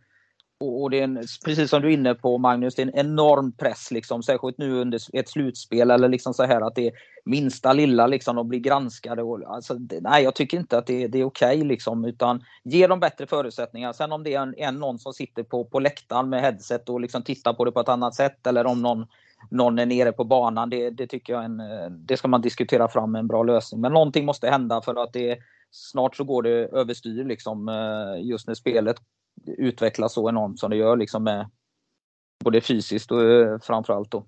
[0.61, 3.53] och, det är en, precis som du är inne på Magnus, det är en enorm
[3.53, 6.93] press liksom, särskilt nu under ett slutspel eller liksom så här att det är
[7.25, 9.23] minsta lilla liksom de blir granskade.
[9.23, 12.45] Och, alltså, det, nej, jag tycker inte att det, det är okej okay, liksom, utan
[12.65, 13.93] ge dem bättre förutsättningar.
[13.93, 17.01] Sen om det är en, en någon som sitter på, på läktaren med headset och
[17.01, 19.07] liksom tittar på det på ett annat sätt eller om någon,
[19.51, 21.63] någon är nere på banan, det, det tycker jag en,
[22.07, 23.81] det ska man diskutera fram en bra lösning.
[23.81, 25.39] Men någonting måste hända för att det
[25.71, 28.97] snart så går det överstyr liksom eh, just när spelet
[29.47, 31.51] utvecklas så enormt som det gör liksom med
[32.45, 34.27] både fysiskt och eh, framförallt då.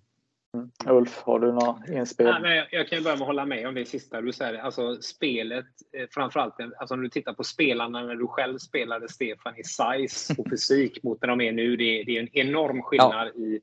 [0.54, 0.96] Mm.
[0.96, 2.26] Ulf, har du några inspel?
[2.26, 4.58] Ja, men jag kan börja med att hålla med om det sista du säger.
[4.58, 9.56] Alltså spelet, eh, framförallt alltså när du tittar på spelarna när du själv spelade Stefan
[9.56, 11.76] i size och fysik mot när de är nu.
[11.76, 13.40] Det är, det är en enorm skillnad ja.
[13.40, 13.60] i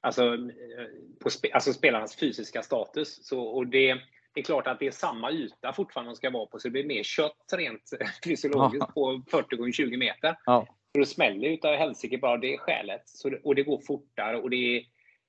[0.00, 0.86] alltså, eh,
[1.20, 3.26] på spe, alltså spelarnas fysiska status.
[3.26, 4.00] Så, och det,
[4.38, 6.72] det är klart att det är samma yta fortfarande de ska vara på, så det
[6.72, 7.90] blir mer kött rent
[8.24, 8.92] fysiologiskt ja.
[8.94, 10.36] på 40 x 20 meter.
[10.46, 10.66] Ja.
[10.92, 13.02] Så det smäller utav helsike bara det är skälet.
[13.04, 14.82] Så och det går fortare och det är,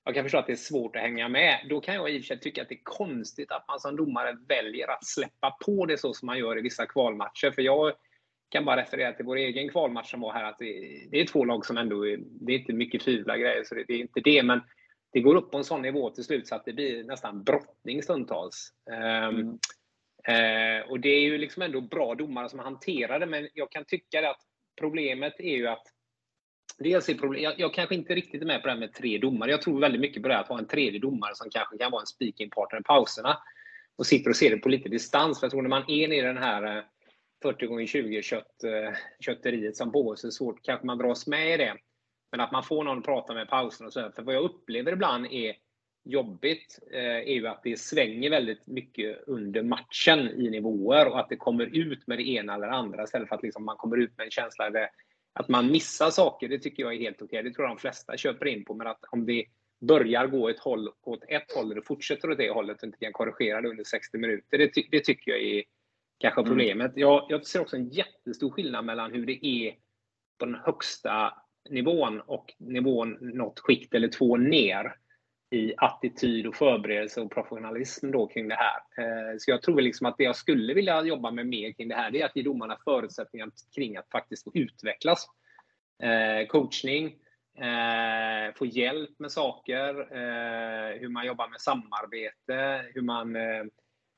[0.04, 1.66] jag kan förstå att det är svårt att hänga med.
[1.70, 3.96] Då kan jag i och för sig tycka att det är konstigt att man som
[3.96, 7.52] domare väljer att släppa på det så som man gör i vissa kvalmatcher.
[7.52, 7.94] För jag
[8.50, 10.44] kan bara referera till vår egen kvalmatch som var här.
[10.44, 13.64] att Det, det är två lag som ändå, är, det är inte mycket fula grejer,
[13.64, 14.44] så det, det är inte det.
[14.44, 14.62] Men
[15.12, 18.04] det går upp på en sån nivå till slut så att det blir nästan brottning
[18.04, 18.74] stundtals.
[18.92, 19.58] Ehm, mm.
[20.28, 23.86] Eh, och det är ju liksom ändå bra domare som hanterar det, men jag kan
[23.86, 24.42] tycka att
[24.80, 25.84] problemet är ju att
[26.80, 29.18] Dels är problem, jag, jag kanske inte riktigt är med på det här med tre
[29.18, 29.52] domare.
[29.52, 31.92] Jag tror väldigt mycket på det här att ha en tredje domare som kanske kan
[31.92, 33.38] vara en speaking partner i pauserna.
[33.96, 35.40] Och sitter och ser det på lite distans.
[35.40, 36.86] För jag tror när man är nere i den här
[37.42, 41.58] 40 x 20 kött, eh, kötteriet som pågår så svårt kanske man dras med i
[41.58, 41.78] det.
[42.32, 44.12] Men att man får någon att prata med i pausen och så.
[44.12, 45.56] För vad jag upplever ibland är
[46.04, 51.30] jobbigt eh, är ju att det svänger väldigt mycket under matchen i nivåer och att
[51.30, 54.18] det kommer ut med det ena eller andra istället för att liksom man kommer ut
[54.18, 54.90] med en känsla där
[55.34, 56.50] att man missar saker.
[56.50, 57.44] Det tycker jag är helt okej.
[57.44, 58.74] Det tror jag de flesta köper in på.
[58.74, 59.46] Men att om det
[59.82, 62.98] börjar gå ett håll, åt ett håll och det fortsätter åt det hållet och inte
[62.98, 64.58] kan korrigera det under 60 minuter.
[64.58, 65.64] Det, ty det tycker jag är
[66.18, 66.50] kanske mm.
[66.50, 66.92] problemet.
[66.96, 69.76] Jag, jag ser också en jättestor skillnad mellan hur det är
[70.38, 71.34] på den högsta
[71.70, 74.96] nivån och nivån något skikt eller två ner
[75.52, 78.78] i attityd och förberedelse och professionalism då kring det här.
[79.04, 81.96] Eh, så jag tror liksom att det jag skulle vilja jobba med mer kring det
[81.96, 85.28] här, det är att ge domarna förutsättningar kring att faktiskt få utvecklas.
[86.04, 87.06] Eh, coachning,
[87.58, 89.94] eh, få hjälp med saker,
[91.00, 93.38] hur man jobbar med samarbete, hur man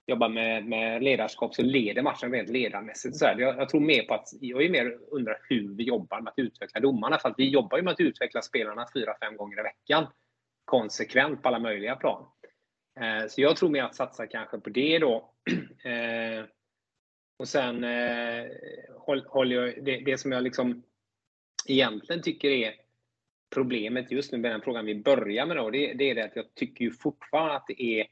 [0.08, 3.16] jobbar med, med ledarskap så leder matchen rent ledarmässigt.
[3.16, 3.40] Så här.
[3.40, 6.40] Jag, jag, tror mer på att, jag är mer undrar hur vi jobbar med att
[6.40, 7.20] utveckla domarna.
[7.20, 10.08] För att vi jobbar ju med att utveckla spelarna fyra, fem gånger i veckan.
[10.66, 12.26] Konsekvent på alla möjliga plan.
[13.00, 15.34] Eh, så jag tror mer att satsa kanske på det då.
[15.84, 16.46] Eh,
[17.40, 18.46] och sen eh,
[19.28, 20.84] håller jag, det, det som jag liksom
[21.68, 22.74] egentligen tycker är
[23.54, 26.36] problemet just nu med den frågan vi börjar med då, det, det är det att
[26.36, 28.08] jag tycker ju fortfarande att det är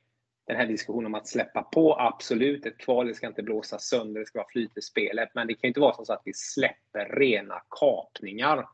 [0.50, 4.20] den här diskussionen om att släppa på, absolut, ett kval, det ska inte blåsa sönder,
[4.20, 5.30] det ska vara flyt i spelet.
[5.34, 8.68] Men det kan ju inte vara så att vi släpper rena kapningar.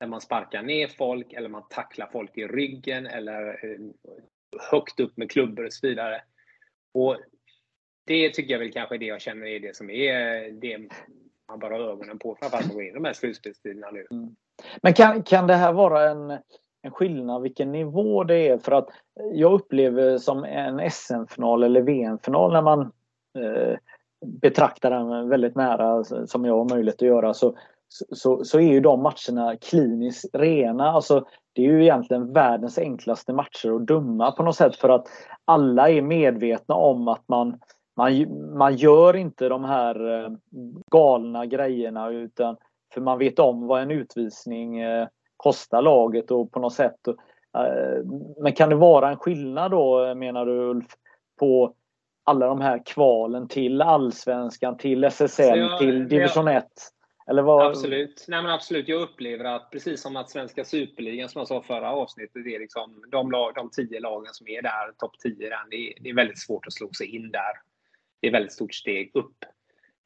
[0.00, 3.78] Där man sparkar ner folk eller man tacklar folk i ryggen eller eh,
[4.70, 6.22] högt upp med klubbor och så vidare.
[6.94, 7.16] Och
[8.06, 10.78] det tycker jag väl kanske är det jag känner är det som är det
[11.48, 14.06] man bara har ögonen på framförallt när man går in i de här slutspelstiderna nu.
[14.10, 14.36] Mm.
[14.82, 16.38] Men kan, kan det här vara en
[16.86, 18.58] en skillnad vilken nivå det är.
[18.58, 18.88] För att
[19.32, 22.80] jag upplever som en SM-final eller VM-final när man
[23.38, 23.78] eh,
[24.26, 27.54] betraktar den väldigt nära som jag har möjlighet att göra så,
[27.88, 30.90] så, så är ju de matcherna kliniskt rena.
[30.90, 35.06] Alltså, det är ju egentligen världens enklaste matcher att döma på något sätt för att
[35.44, 37.58] alla är medvetna om att man,
[37.96, 40.30] man, man gör inte de här eh,
[40.90, 42.56] galna grejerna utan
[42.94, 47.08] för man vet om vad en utvisning eh, kosta laget och på något sätt.
[47.08, 48.04] Eh,
[48.38, 50.86] men kan det vara en skillnad då menar du Ulf
[51.40, 51.74] på
[52.24, 56.64] alla de här kvalen till allsvenskan, till SSL, jag, till division 1?
[57.30, 57.66] Eller vad?
[57.66, 58.24] Absolut.
[58.28, 58.88] Nej, men absolut.
[58.88, 62.60] Jag upplever att precis som att svenska superligan, som jag sa förra avsnittet, det är
[62.60, 66.14] liksom de, lag, de tio lagen som är där, topp 10, det är, det är
[66.14, 67.52] väldigt svårt att slå sig in där.
[68.20, 69.36] Det är ett väldigt stort steg upp.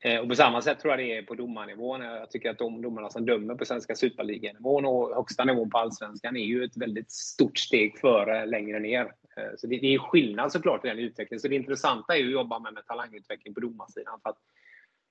[0.02, 2.00] Eh, och på samma sätt tror jag det är på domarnivån.
[2.00, 6.36] Jag tycker att de domarna som dömer på svenska superliganivån och högsta nivån på allsvenskan
[6.36, 9.12] är ju ett väldigt stort steg före längre ner.
[9.36, 11.40] Eh, så det, är skillnad såklart i den utvecklingen.
[11.40, 14.20] Så det intressanta är ju att jobba med, med talangutveckling på domarsidan.
[14.22, 14.38] För att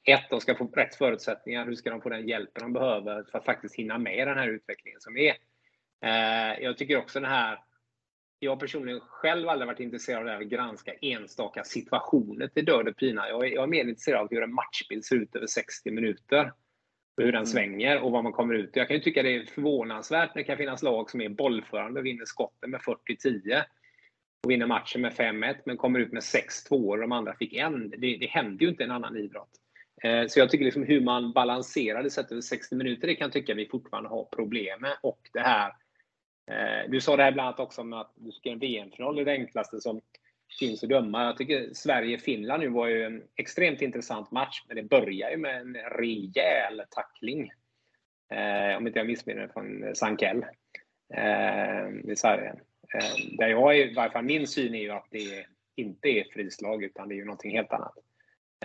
[0.04, 1.65] ett, de ska få rätt förutsättningar.
[1.65, 4.47] Hur ska de få den hjälpen de behöver för att faktiskt hinna med den här
[4.47, 5.36] utvecklingen som är?
[6.06, 7.60] Eh, jag tycker också den här
[8.39, 13.30] jag personligen själv aldrig varit intresserad av att granska enstaka situationer till död och pina.
[13.30, 16.54] Jag är, jag är mer intresserad av hur en matchbild ser ut över 60 minuter.
[17.17, 17.45] Och hur den mm.
[17.45, 20.47] svänger och vad man kommer ut Jag kan ju tycka det är förvånansvärt när det
[20.47, 23.63] kan finnas lag som är bollförande och vinner skotten med 40-10
[24.43, 27.89] och vinner matchen med 5-1 men kommer ut med 6-2 och de andra fick en.
[27.89, 29.49] Det, det händer ju inte i en annan idrott.
[30.04, 33.25] Eh, så jag tycker liksom hur man balanserar det sett över 60 minuter, det kan
[33.25, 34.97] jag tycka vi fortfarande har problem med.
[35.02, 35.73] Och det här
[36.50, 39.26] Eh, du sa det här bland annat också om att du tycker en VM-final är
[39.26, 40.02] det enklaste som
[40.60, 41.26] finns att döma.
[41.26, 45.62] Jag tycker Sverige-Finland nu var ju en extremt intressant match, men det börjar ju med
[45.62, 47.52] en rejäl tackling.
[48.32, 50.46] Eh, om inte jag missminner mig, från Sankell
[51.14, 52.56] eh, i Sverige.
[52.94, 56.84] Eh, där jag, i varje fall min syn är ju att det inte är frislag,
[56.84, 57.94] utan det är ju någonting helt annat.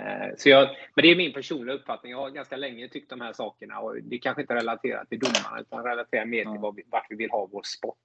[0.00, 2.12] Eh, så jag, men det är min personliga uppfattning.
[2.12, 5.60] Jag har ganska länge tyckt de här sakerna och det kanske inte relaterar till domarna
[5.60, 7.96] utan relaterar mer till vad vi, vart vi vill ha vår sport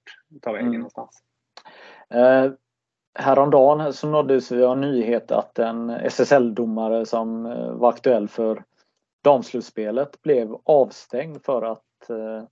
[0.42, 0.80] ta vägen mm.
[0.80, 1.24] någonstans.
[2.10, 2.52] Eh,
[3.20, 8.64] häromdagen så nåddes vi av nyhet att en SSL-domare som eh, var aktuell för
[9.24, 12.44] damslutspelet blev avstängd för att eh,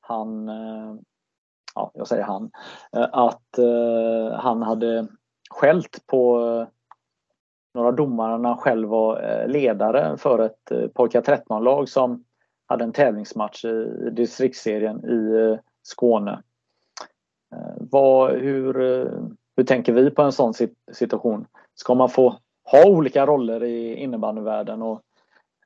[0.00, 0.94] han, eh,
[1.74, 2.50] ja jag säger han,
[2.96, 3.58] eh, att
[4.42, 5.06] han hade
[5.50, 6.66] skällt på
[7.74, 12.24] några domare när han själv var eh, ledare för ett eh, pojkar 13-lag som
[12.66, 16.42] hade en tävlingsmatch i distriktsserien i eh, Skåne.
[17.76, 18.74] Vad, hur,
[19.56, 20.54] hur tänker vi på en sån
[20.92, 21.46] situation?
[21.74, 25.02] Ska man få ha olika roller i innebandyvärlden och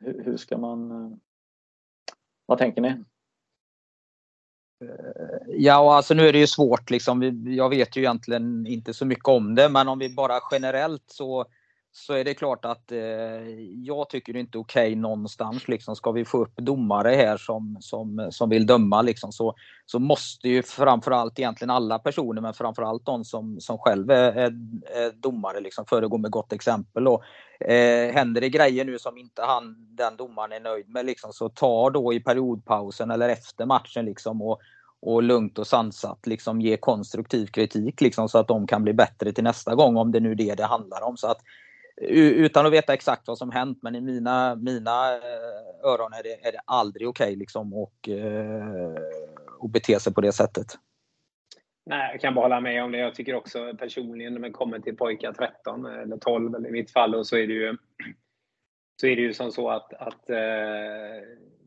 [0.00, 1.20] hur, hur ska man...
[2.46, 3.04] Vad tänker ni?
[5.46, 7.42] Ja, alltså nu är det ju svårt liksom.
[7.46, 11.46] Jag vet ju egentligen inte så mycket om det, men om vi bara generellt så
[11.98, 12.98] så är det klart att eh,
[13.82, 15.68] jag tycker det inte okej okay någonstans.
[15.68, 15.96] Liksom.
[15.96, 19.54] Ska vi få upp domare här som, som, som vill döma liksom, så,
[19.86, 24.52] så måste ju framförallt egentligen alla personer, men framförallt de som, som själv är, är,
[24.94, 27.08] är domare, liksom, föregå med gott exempel.
[27.08, 27.22] Och,
[27.60, 31.48] eh, händer det grejer nu som inte han, den domaren är nöjd med, liksom, så
[31.48, 34.60] ta då i periodpausen eller efter matchen liksom, och,
[35.00, 39.32] och lugnt och sansat liksom ge konstruktiv kritik liksom, så att de kan bli bättre
[39.32, 41.16] till nästa gång om det nu är det det handlar om.
[41.16, 41.38] Så att
[42.00, 46.48] utan att veta exakt vad som hänt, men i mina, mina eh, öron är det,
[46.48, 48.94] är det aldrig okej okay, liksom och, eh,
[49.58, 50.66] och bete sig på det sättet.
[51.90, 52.98] Nej, jag kan bara hålla med om det.
[52.98, 56.72] Jag tycker också personligen när man kommer till pojkar 13 eh, eller 12 eller i
[56.72, 57.76] mitt fall och så är det ju
[59.00, 61.22] så är det ju som så att, att eh,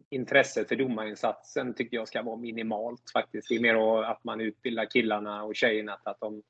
[0.10, 3.50] intresset för domarinsatsen tycker jag ska vara minimalt faktiskt.
[3.50, 6.44] Det är mer att man utbildar killarna och tjejerna att de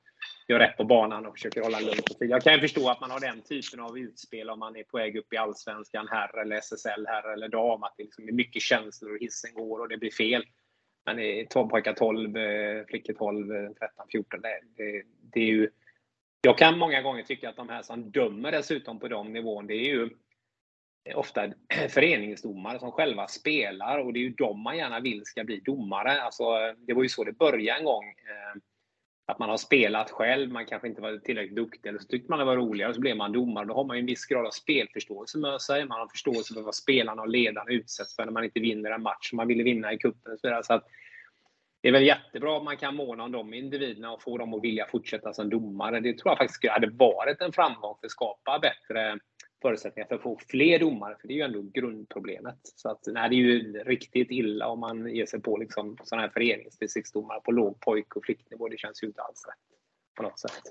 [0.48, 2.30] gör rätt på banan och försöker hålla lugn profil.
[2.30, 5.16] Jag kan förstå att man har den typen av utspel om man är på väg
[5.16, 7.84] upp i Allsvenskan, herr eller SSL, herr eller dam.
[7.84, 10.44] Att det liksom är mycket känslor och hissen går och det blir fel.
[11.06, 14.42] Men i pojkar 12, eh, flickor 12, 13, 14.
[14.42, 15.04] Det, det,
[15.34, 15.70] det, är ju...
[16.42, 19.74] Jag kan många gånger tycka att de här som dömer dessutom på de nivån, det
[19.74, 20.10] är ju
[21.16, 21.48] ofta
[21.90, 26.22] föreningsdomare som själva spelar och det är ju de man gärna vill ska bli domare.
[26.22, 26.44] Alltså,
[26.78, 28.06] det var ju så det började en gång.
[28.06, 28.62] Eh,
[29.30, 32.39] att man har spelat själv, man kanske inte var tillräckligt duktig, eller så tyckte man
[32.39, 33.65] det var roligare, och så blev man domare.
[33.65, 35.86] Då har man ju en viss grad av spelförståelse med sig.
[35.86, 39.02] Man har förståelse för vad spelarna och ledarna utsätts för när man inte vinner en
[39.02, 40.38] match som man ville vinna i cupen.
[40.38, 40.86] Så, så att,
[41.82, 44.63] det är väl jättebra om man kan måna om de individerna och få dem att
[44.63, 46.00] vilja fortsätta som domare.
[46.00, 49.20] Det tror jag faktiskt hade varit en framgång för att skapa bättre
[49.62, 52.60] förutsättningar för att få fler domare, för det är ju ändå grundproblemet.
[52.63, 56.22] Så att, nej, det är ju riktigt illa om man ger sig på liksom, sådana
[56.22, 58.67] här föreningsdistriktsdomare på låg pojk och flicknivå.
[58.67, 59.78] Det känns ju inte alls rätt
[60.17, 60.62] på något sätt.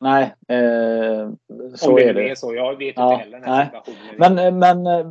[0.00, 1.30] Nej, eh,
[1.74, 2.30] så om det är det.
[2.30, 2.54] Är så.
[2.54, 4.14] Jag vet ja, inte heller den här situationen.
[4.18, 5.06] Men, eh, men eh,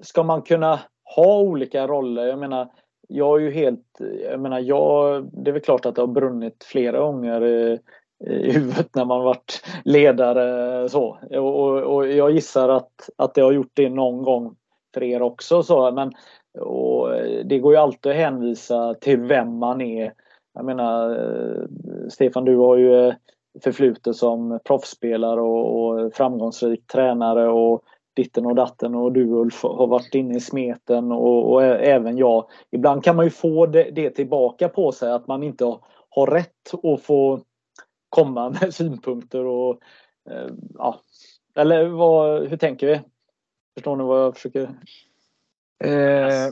[0.00, 0.80] ska man kunna
[1.16, 2.26] ha olika roller?
[2.26, 2.72] Jag menar,
[3.08, 6.64] jag är ju helt, jag menar, jag, det är väl klart att det har brunnit
[6.64, 7.78] flera gånger eh,
[8.26, 10.88] i huvudet när man varit ledare.
[10.88, 11.18] Så.
[11.30, 14.54] Och, och, jag gissar att, att det har gjort det någon gång
[14.94, 15.62] för er också.
[15.62, 15.92] Så.
[15.92, 16.12] Men,
[16.60, 17.08] och
[17.44, 20.12] det går ju alltid att hänvisa till vem man är.
[20.54, 21.64] Jag menar, eh,
[22.08, 23.14] Stefan, du har ju eh,
[23.62, 27.82] förflutet som proffsspelare och, och framgångsrik tränare och
[28.16, 32.44] ditten och datten och du Ulf har varit inne i smeten och, och även jag.
[32.70, 36.26] Ibland kan man ju få det, det, tillbaka på sig att man inte har, har
[36.26, 37.40] rätt att få
[38.14, 39.80] komma med synpunkter och
[40.30, 41.00] eh, ja.
[41.54, 43.00] Eller vad, hur tänker vi?
[43.74, 44.68] Förstår ni vad jag försöker?
[45.84, 46.50] Eh,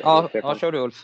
[0.00, 0.94] ja, ja, kör du Ulf.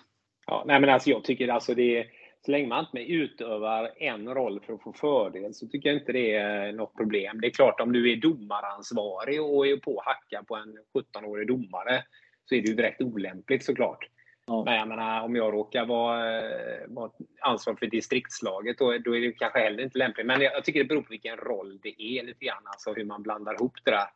[0.46, 2.06] Ja, nej men alltså jag tycker alltså det är
[2.44, 6.12] så länge man inte utövar en roll för att få fördel så tycker jag inte
[6.12, 7.40] det är något problem.
[7.40, 11.48] Det är klart om du är domaransvarig och är på att hacka på en 17-årig
[11.48, 12.04] domare
[12.44, 14.08] så är det ju direkt olämpligt såklart.
[14.46, 14.64] Ja.
[14.64, 19.20] Men jag menar, om jag råkar vara, eh, vara ansvarig för distriktslaget då, då är
[19.20, 20.26] det kanske heller inte lämpligt.
[20.26, 23.04] Men jag, jag, tycker det beror på vilken roll det är lite grann, alltså hur
[23.04, 24.08] man blandar ihop det där.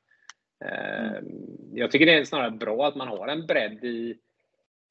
[0.61, 1.25] Mm.
[1.75, 4.19] Jag tycker det är snarare bra att man har en bredd i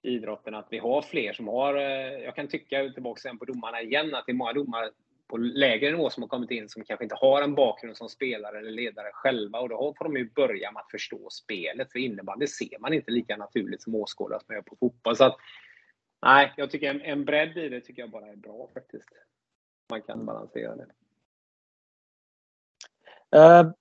[0.01, 4.15] idrotten, att vi har fler som har, eh, jag kan tycka tillbaka på domarna igen,
[4.15, 4.89] att det är många domare
[5.27, 8.59] på lägre nivå som har kommit in som kanske inte har en bakgrund som spelare
[8.59, 11.91] eller ledare själva och då får de ju börja med att förstå spelet.
[11.91, 15.15] För innebandy ser man inte lika naturligt som åskådare som man gör på fotboll.
[15.15, 15.37] Så att,
[16.21, 19.09] nej, jag tycker en, en bredd i det tycker jag bara är bra faktiskt.
[19.89, 20.87] Man kan balansera det.
[23.35, 23.71] Uh,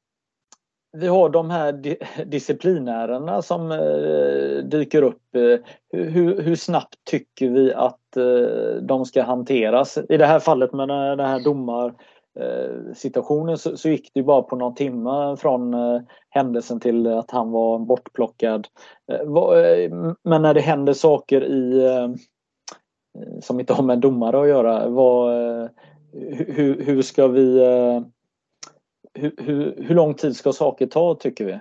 [0.95, 5.37] vi har de här di disciplinärerna som eh, dyker upp.
[5.37, 5.57] Eh,
[5.93, 9.99] hur, hur, snabbt tycker vi att eh, de ska hanteras?
[10.09, 14.57] I det här fallet med den här domarsituationen eh, så, så gick det bara på
[14.57, 18.67] någon timme från eh, händelsen till att han var bortplockad.
[20.25, 21.83] Men när det händer saker i
[23.41, 25.31] som inte har med en domare att göra, vad,
[26.49, 27.61] hur, hur ska vi
[29.15, 31.61] hur, hur, hur lång tid ska saker ta tycker vi?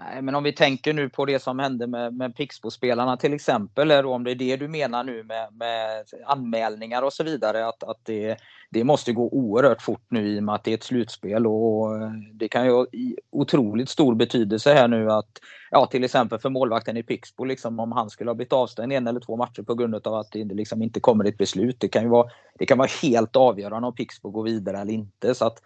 [0.00, 3.90] Nej, men om vi tänker nu på det som hände med, med Pixbo-spelarna till exempel,
[3.90, 7.82] eller om det är det du menar nu med, med anmälningar och så vidare, att,
[7.82, 8.36] att det,
[8.70, 11.96] det måste gå oerhört fort nu i och med att det är ett slutspel och
[11.96, 12.86] eh, det kan ju ha
[13.30, 15.40] otroligt stor betydelse här nu att,
[15.70, 19.06] ja till exempel för målvakten i Pixbo, liksom om han skulle ha blivit avstängd en
[19.06, 21.76] eller två matcher på grund av att det liksom inte kommer ett beslut.
[21.80, 25.34] Det kan ju vara, det kan vara helt avgörande om Pixbo går vidare eller inte.
[25.34, 25.58] Så att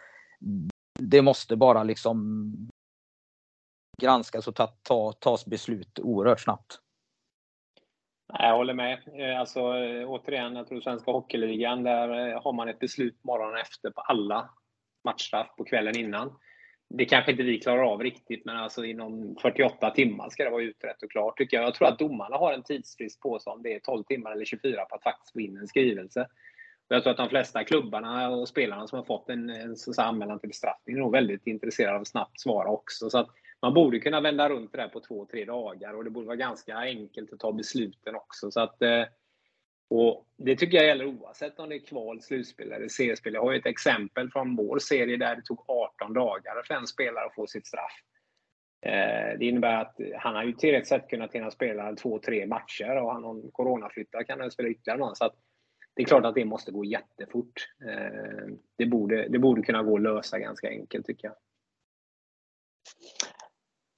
[0.98, 2.52] det måste bara liksom
[4.00, 6.78] granskas och ta, ta, tas beslut oerhört snabbt.
[8.38, 8.98] Jag håller med.
[9.18, 13.60] Eh, alltså, eh, återigen, jag tror svenska hockeyligan, där eh, har man ett beslut morgonen
[13.60, 14.50] efter på alla
[15.04, 16.38] matchstraff på kvällen innan.
[16.88, 20.62] Det kanske inte vi klarar av riktigt, men alltså inom 48 timmar ska det vara
[20.62, 21.66] utrett och klart tycker jag.
[21.66, 24.44] Jag tror att domarna har en tidsfrist på sig om det är 12 timmar eller
[24.44, 26.20] 24 på att faktiskt få in en skrivelse.
[26.88, 30.40] Och jag tror att de flesta klubbarna och spelarna som har fått en, en anmälan
[30.40, 33.10] till bestraffning är nog väldigt intresserade av att snabbt svara också.
[33.10, 33.28] Så att
[33.62, 36.36] man borde kunna vända runt det där på två, tre dagar och det borde vara
[36.36, 38.50] ganska enkelt att ta besluten också.
[38.50, 39.04] Så att, eh,
[39.90, 43.34] och det tycker jag gäller oavsett om det är kval, slutspel eller seriespel.
[43.34, 46.86] Jag har ju ett exempel från vår serie där det tog 18 dagar för en
[46.86, 47.92] spelare att få sitt straff.
[48.86, 53.02] Eh, det innebär att han har ju tillräckligt sett kunnat hinna spela två, tre matcher
[53.02, 55.16] och han har coronaflyttat kan han spela ytterligare någon.
[55.16, 55.34] Så att
[55.94, 57.68] det är klart att det måste gå jättefort.
[57.88, 61.36] Eh, det borde, det borde kunna gå att lösa ganska enkelt tycker jag.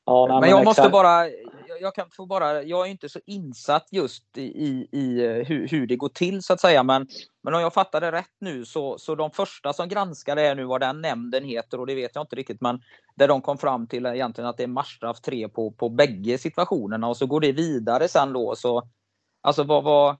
[0.04, 1.28] Ja, nej, men jag måste bara,
[1.80, 5.86] jag kan få bara, jag är inte så insatt just i, i, eh, hur, hur,
[5.86, 6.82] det går till så att säga.
[6.82, 7.06] Men,
[7.42, 10.64] men om jag fattar det rätt nu så, så de första som granskade är nu
[10.64, 12.60] vad den nämnden heter och det vet jag inte riktigt.
[12.60, 12.80] Men
[13.14, 17.08] där de kom fram till egentligen att det är matchstraff 3 på, på bägge situationerna
[17.08, 18.56] och så går det vidare sen då.
[18.56, 18.88] Så,
[19.40, 20.16] alltså vad, vad,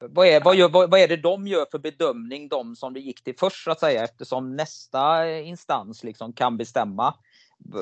[0.00, 3.00] vad är, vad, gör, vad, vad, är det de gör för bedömning, de som det
[3.00, 7.14] gick till först så att säga, eftersom nästa instans liksom kan bestämma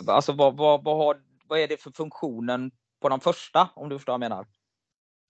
[0.09, 1.17] Alltså vad, vad, vad, har,
[1.47, 2.71] vad är det för funktionen
[3.01, 4.47] på de första, om du förstår vad jag menar?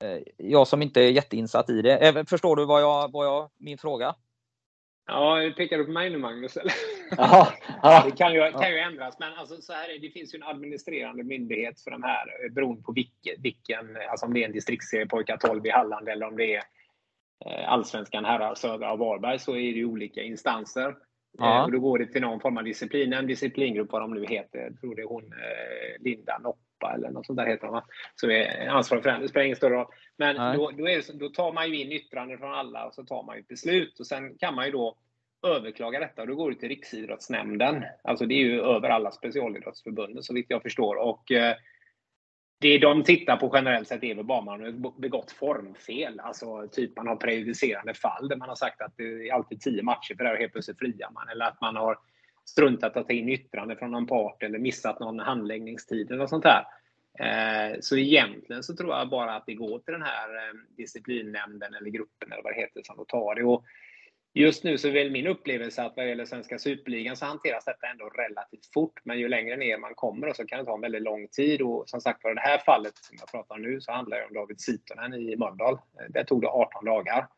[0.02, 2.28] Eh, jag som inte är jätteinsatt i det.
[2.28, 4.14] Förstår du vad jag, vad jag, min fråga?
[5.06, 6.58] Ja, pekar du på mig nu Magnus?
[7.16, 8.02] Ja, ja.
[8.04, 10.42] Det kan ju, kan ju ändras, men alltså, så här är, det finns ju en
[10.42, 14.52] administrerande myndighet för de här eh, beroende på vilken, vilken alltså om det är en
[14.52, 16.62] distriktsserie pojkar 12 i Halland eller om det är
[17.46, 20.94] eh, Allsvenskan herrar södra av Varberg så är det ju olika instanser.
[21.38, 21.64] Ja.
[21.64, 24.58] Och då går det till någon form av disciplin, en disciplingrupp, vad de nu heter.
[24.58, 27.82] Jag tror det är hon eh, Linda Noppa eller något sånt där heter hon,
[28.14, 29.20] som är ansvarig för den.
[29.20, 29.86] Det spelar ingen större roll.
[30.16, 33.22] Men då, då, det, då, tar man ju in yttranden från alla och så tar
[33.22, 34.00] man ett beslut.
[34.00, 34.96] Och sen kan man ju då
[35.46, 37.84] överklaga detta och då går det till Riksidrottsnämnden.
[38.04, 40.96] Alltså det är ju över alla specialidrottsförbund så vitt jag förstår.
[40.96, 41.56] Och eh,
[42.58, 46.20] det de tittar på generellt sett är väl bara man har begått formfel.
[46.20, 49.82] Alltså typ man har prejudicerande fall där man har sagt att det är alltid tio
[49.82, 51.28] matcher för det här och helt plötsligt friar man.
[51.28, 51.98] Eller att man har
[52.44, 56.64] struntat att ta in yttrande från någon part eller missat någon handläggningstid eller sånt där.
[57.18, 61.74] Eh, så egentligen så tror jag bara att det går till den här eh, disciplinnämnden
[61.74, 63.44] eller gruppen eller vad det heter som tar det.
[63.44, 63.64] Och
[64.38, 67.86] Just nu så är väl min upplevelse att vad gäller svenska superligan så hanteras detta
[67.86, 69.00] ändå relativt fort.
[69.04, 71.62] Men ju längre ner man kommer så kan det ta en väldigt lång tid.
[71.62, 74.26] Och som sagt var, det här fallet som jag pratar om nu så handlar det
[74.26, 75.78] om David Sitonen i Mölndal.
[76.08, 77.28] Där tog det 18 dagar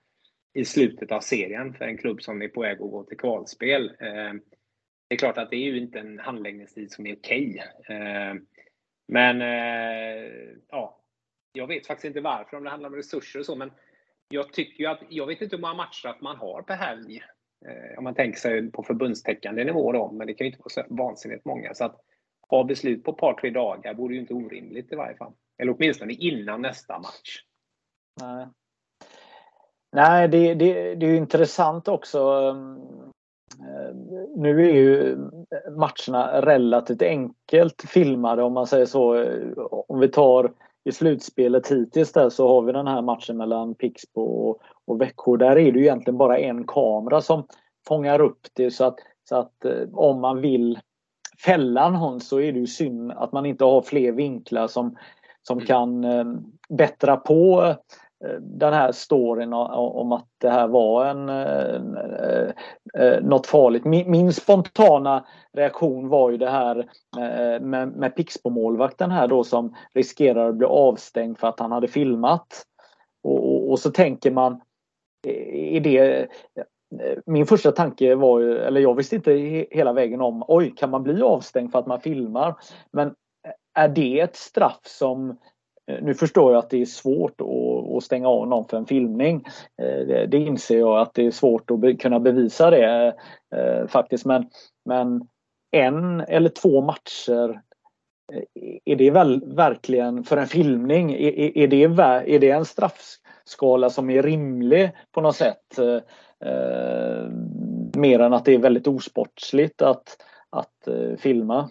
[0.54, 3.88] i slutet av serien för en klubb som är på väg att gå till kvalspel.
[4.00, 4.32] Eh,
[5.08, 7.64] det är klart att det är ju inte en handläggningstid som är okej.
[7.88, 8.34] Eh,
[9.08, 10.30] men eh,
[10.68, 11.00] ja,
[11.52, 13.56] jag vet faktiskt inte varför, om det handlar om resurser och så.
[13.56, 13.72] Men
[14.28, 17.22] jag tycker ju att, jag vet inte hur många matcher man har per helg.
[17.66, 20.86] Eh, om man tänker sig på förbundstäckande nivå då, men det kan ju inte vara
[20.88, 21.74] så vansinnigt många.
[21.74, 22.00] Så att
[22.48, 25.32] ha beslut på ett par, tre dagar vore ju inte orimligt i varje fall.
[25.58, 27.42] Eller åtminstone innan nästa match.
[28.20, 28.46] Nej,
[29.92, 32.18] Nej det, det, det är intressant också.
[32.18, 32.76] Ehm,
[33.60, 33.94] eh,
[34.36, 35.16] nu är ju
[35.70, 39.24] matcherna relativt enkelt filmade om man säger så.
[39.88, 40.52] Om vi tar
[40.88, 45.36] i slutspelet hittills där så har vi den här matchen mellan Pixbo och, och Växjö.
[45.36, 47.46] Där är det ju egentligen bara en kamera som
[47.88, 50.78] fångar upp det så att, så att eh, om man vill
[51.44, 54.96] fälla någon så är det ju synd att man inte har fler vinklar som,
[55.42, 55.66] som mm.
[55.66, 56.24] kan eh,
[56.68, 57.74] bättra på
[58.40, 62.50] den här storyn om att det här var en, eh,
[62.98, 63.84] eh, något farligt.
[63.84, 66.78] Min, spontana reaktion var ju det här
[67.18, 71.88] eh, med, med Pixbo-målvakten här då som riskerar att bli avstängd för att han hade
[71.88, 72.46] filmat.
[73.22, 74.60] Och, och, och så tänker man,
[75.26, 76.28] är det,
[77.26, 79.32] min första tanke var ju, eller jag visste inte
[79.70, 82.54] hela vägen om, oj kan man bli avstängd för att man filmar?
[82.92, 83.14] Men
[83.74, 85.38] är det ett straff som
[85.88, 89.44] Eh, nu förstår jag att det är svårt att, stänga av någon för en filmning.
[89.82, 93.14] Eh, det inser jag att det är svårt att kunna bevisa det
[93.54, 94.24] eh, faktiskt.
[94.24, 94.50] Men,
[94.84, 95.28] men
[95.70, 97.60] en eller två matcher
[98.84, 101.12] är det väl verkligen för en filmning?
[101.12, 101.82] Är, är, det,
[102.34, 105.78] är det en straffskala som är rimlig på något sätt?
[106.44, 107.30] Eh,
[107.96, 110.16] mer än att det är väldigt osportsligt att,
[110.50, 111.68] att eh, filma.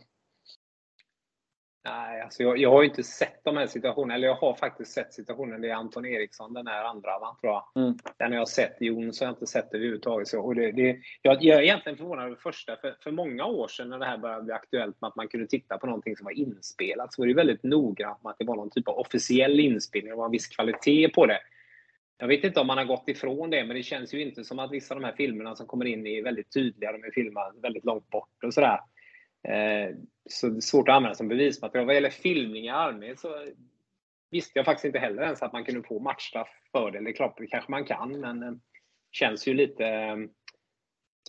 [1.90, 4.16] Nej, alltså jag, jag har inte sett de här situationerna.
[4.16, 5.62] Eller jag har faktiskt sett situationen.
[5.62, 7.84] Det är Anton Eriksson, den här andra, va, tror jag.
[7.84, 7.98] Mm.
[8.18, 8.76] Den har jag sett.
[8.80, 10.28] Jon så har jag inte sett det överhuvudtaget.
[10.28, 12.76] Så, och det, det, jag, jag är egentligen förvånad över första.
[12.76, 15.48] För, för många år sedan när det här började bli aktuellt med att man kunde
[15.48, 18.56] titta på någonting som var inspelat så var det väldigt noggrant med att det var
[18.56, 20.10] någon typ av officiell inspelning.
[20.10, 21.40] Det var en viss kvalitet på det.
[22.20, 24.60] Jag vet inte om man har gått ifrån det, men det känns ju inte som
[24.60, 26.92] att vissa av de här filmerna som kommer in är väldigt tydliga.
[26.92, 28.80] De är filmade väldigt långt bort och sådär.
[29.44, 29.96] Eh,
[30.30, 31.86] så det är svårt att använda som bevismaterial.
[31.86, 33.46] Vad gäller filmning i allmänhet så
[34.32, 36.98] visste jag faktiskt inte heller ens att man kunde få matchstraff för det.
[36.98, 38.60] Eller klart, det kanske man kan, men det
[39.12, 40.18] känns ju lite eh,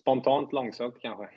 [0.01, 1.29] spontant långsökt kanske.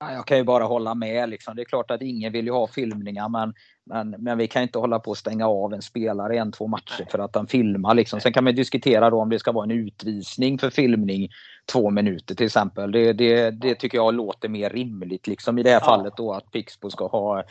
[0.00, 1.28] Jag kan ju bara hålla med.
[1.28, 1.56] Liksom.
[1.56, 4.78] Det är klart att ingen vill ju ha filmningar men, men, men vi kan inte
[4.78, 7.94] hålla på att stänga av en spelare en, två matcher för att han filmar.
[7.94, 8.20] Liksom.
[8.20, 11.28] Sen kan man diskutera då om det ska vara en utvisning för filmning
[11.72, 12.92] två minuter till exempel.
[12.92, 16.50] Det, det, det tycker jag låter mer rimligt liksom, i det här fallet då att
[16.50, 17.44] Pixbo ska ha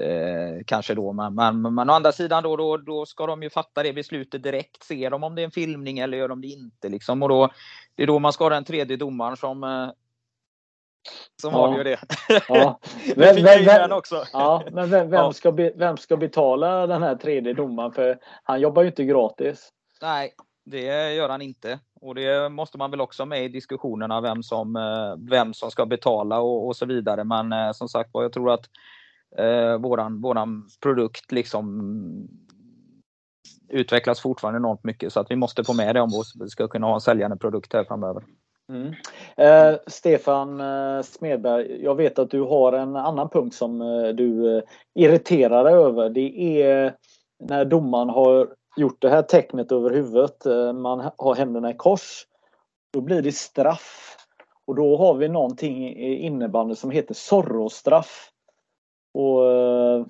[0.00, 3.50] Eh, kanske då, men, men, men å andra sidan då, då, då ska de ju
[3.50, 4.82] fatta det beslutet direkt.
[4.82, 6.88] Ser de om det är en filmning eller gör de det inte?
[6.88, 7.22] Liksom.
[7.22, 7.50] Och då,
[7.94, 9.88] det är då man ska ha den tredje domaren som, eh,
[11.40, 11.58] som ja.
[11.58, 12.00] avgör det.
[12.48, 12.80] Ja.
[13.16, 14.24] vem, vem, vem, också.
[14.32, 15.32] Ja, men vem, vem, ja.
[15.32, 17.92] ska be, vem ska betala den här tredje domaren?
[17.92, 19.68] För han jobbar ju inte gratis.
[20.02, 20.32] Nej,
[20.64, 21.80] det gör han inte.
[22.00, 25.86] Och det måste man väl också med i diskussionerna vem som, eh, vem som ska
[25.86, 27.24] betala och, och så vidare.
[27.24, 28.64] Men eh, som sagt jag tror att
[29.38, 32.28] eh, våran, våran produkt liksom
[33.68, 36.86] utvecklas fortfarande enormt mycket så att vi måste få med det om vi ska kunna
[36.86, 38.22] ha en säljande produkt här framöver.
[38.72, 38.94] Mm.
[39.36, 44.56] Eh, Stefan eh, Smedberg, jag vet att du har en annan punkt som eh, du
[44.56, 44.62] eh,
[44.94, 46.10] irriterar dig över.
[46.10, 46.96] Det är
[47.38, 52.26] när domaren har gjort det här tecknet över huvudet, eh, man har händerna i kors.
[52.92, 54.16] Då blir det straff.
[54.66, 58.30] Och då har vi någonting i innebandy som heter Zorro-straff.
[59.14, 60.06] Och eh,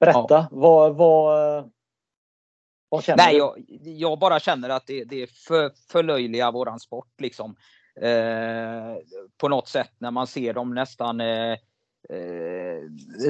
[0.00, 0.48] Berätta, ja.
[0.50, 1.70] vad, vad,
[2.90, 3.38] vad känner Nej, du?
[3.38, 7.56] Jag, jag, bara känner att det, det är för, förlöjliga våran sport liksom.
[8.00, 8.96] Eh,
[9.38, 11.52] på något sätt när man ser dem nästan eh,
[12.08, 12.82] eh,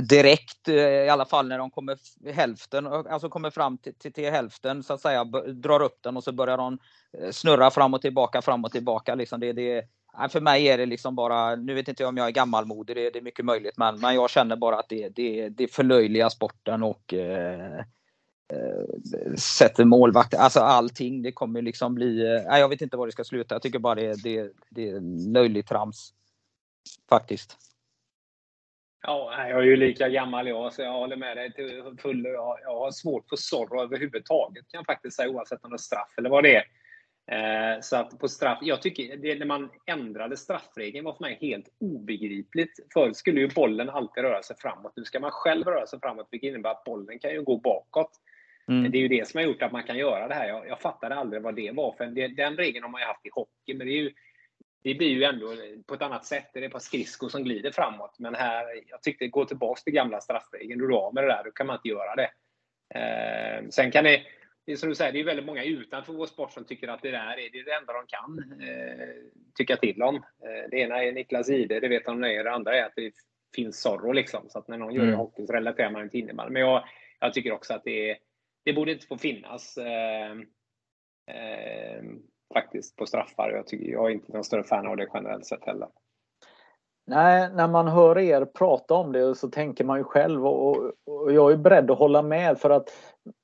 [0.08, 1.98] direkt, eh, i alla fall när de kommer
[2.32, 6.24] hälften, alltså kommer fram till, till, till, hälften så att säga, drar upp den och
[6.24, 6.78] så börjar de
[7.18, 9.14] eh, snurra fram och tillbaka, fram och tillbaka.
[9.14, 9.84] Liksom det, det,
[10.30, 13.10] för mig är det liksom bara, nu vet inte jag om jag är gammalmodig, det,
[13.10, 16.82] det är mycket möjligt, men, men jag känner bara att det, det, det förlöjligar sporten
[16.82, 17.84] och eh, Eh,
[18.52, 21.22] Eh, sätter målvakt, alltså allting.
[21.22, 23.54] Det kommer liksom bli, eh, nej, jag vet inte var det ska sluta.
[23.54, 25.00] Jag tycker bara det, det, det är
[25.32, 26.14] löjligt trams.
[27.08, 27.56] Faktiskt.
[29.02, 32.28] Ja, jag är ju lika gammal jag, så jag håller med dig till fullo.
[32.28, 35.78] Jag, jag har svårt för Zorro överhuvudtaget, kan jag faktiskt säga, oavsett om det är
[35.78, 36.64] straff eller vad det är.
[37.30, 41.38] Eh, så att på straff, jag tycker, det, när man ändrade straffregeln var för mig
[41.40, 42.80] helt obegripligt.
[42.92, 44.92] Förut skulle ju bollen alltid röra sig framåt.
[44.96, 48.10] Nu ska man själv röra sig framåt, vilket innebär att bollen kan ju gå bakåt.
[48.68, 48.90] Mm.
[48.90, 50.48] Det är ju det som har gjort att man kan göra det här.
[50.48, 51.92] Jag, jag fattade aldrig vad det var.
[51.92, 54.12] För det, den regeln har man ju haft i hockey, men det, är ju,
[54.82, 55.46] det blir ju ändå
[55.86, 56.50] på ett annat sätt.
[56.52, 58.16] Det är ett par skridskor som glider framåt.
[58.18, 60.80] Men här, jag tyckte, gå tillbaka till gamla straffregeln.
[60.80, 62.30] Du är av med det där, då kan man inte göra det.
[62.94, 64.22] Eh, sen kan det
[64.70, 67.02] det är som du säger, det är väldigt många utanför vår sport som tycker att
[67.02, 69.08] det där är det, enda de kan eh,
[69.54, 70.16] tycka till om.
[70.16, 72.44] Eh, det ena är Niklas Ide, det vet de är.
[72.44, 73.12] Det andra är att det
[73.54, 74.48] finns Zorro liksom.
[74.48, 75.14] Så att när någon gör mm.
[75.14, 76.52] hockey så relaterar man till innebandy.
[76.52, 76.84] Men jag,
[77.20, 78.16] jag tycker också att det,
[78.64, 80.32] det borde inte få finnas eh,
[81.26, 82.02] eh,
[82.54, 83.50] faktiskt på straffar.
[83.50, 85.88] Jag, tycker, jag är inte någon större fan av det generellt sett heller.
[87.06, 91.32] Nej, när man hör er prata om det så tänker man ju själv och, och,
[91.32, 92.88] jag är beredd att hålla med för att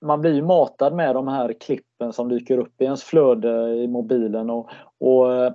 [0.05, 3.89] man blir ju matad med de här klippen som dyker upp i ens flöde i
[3.89, 5.53] mobilen och, och eh,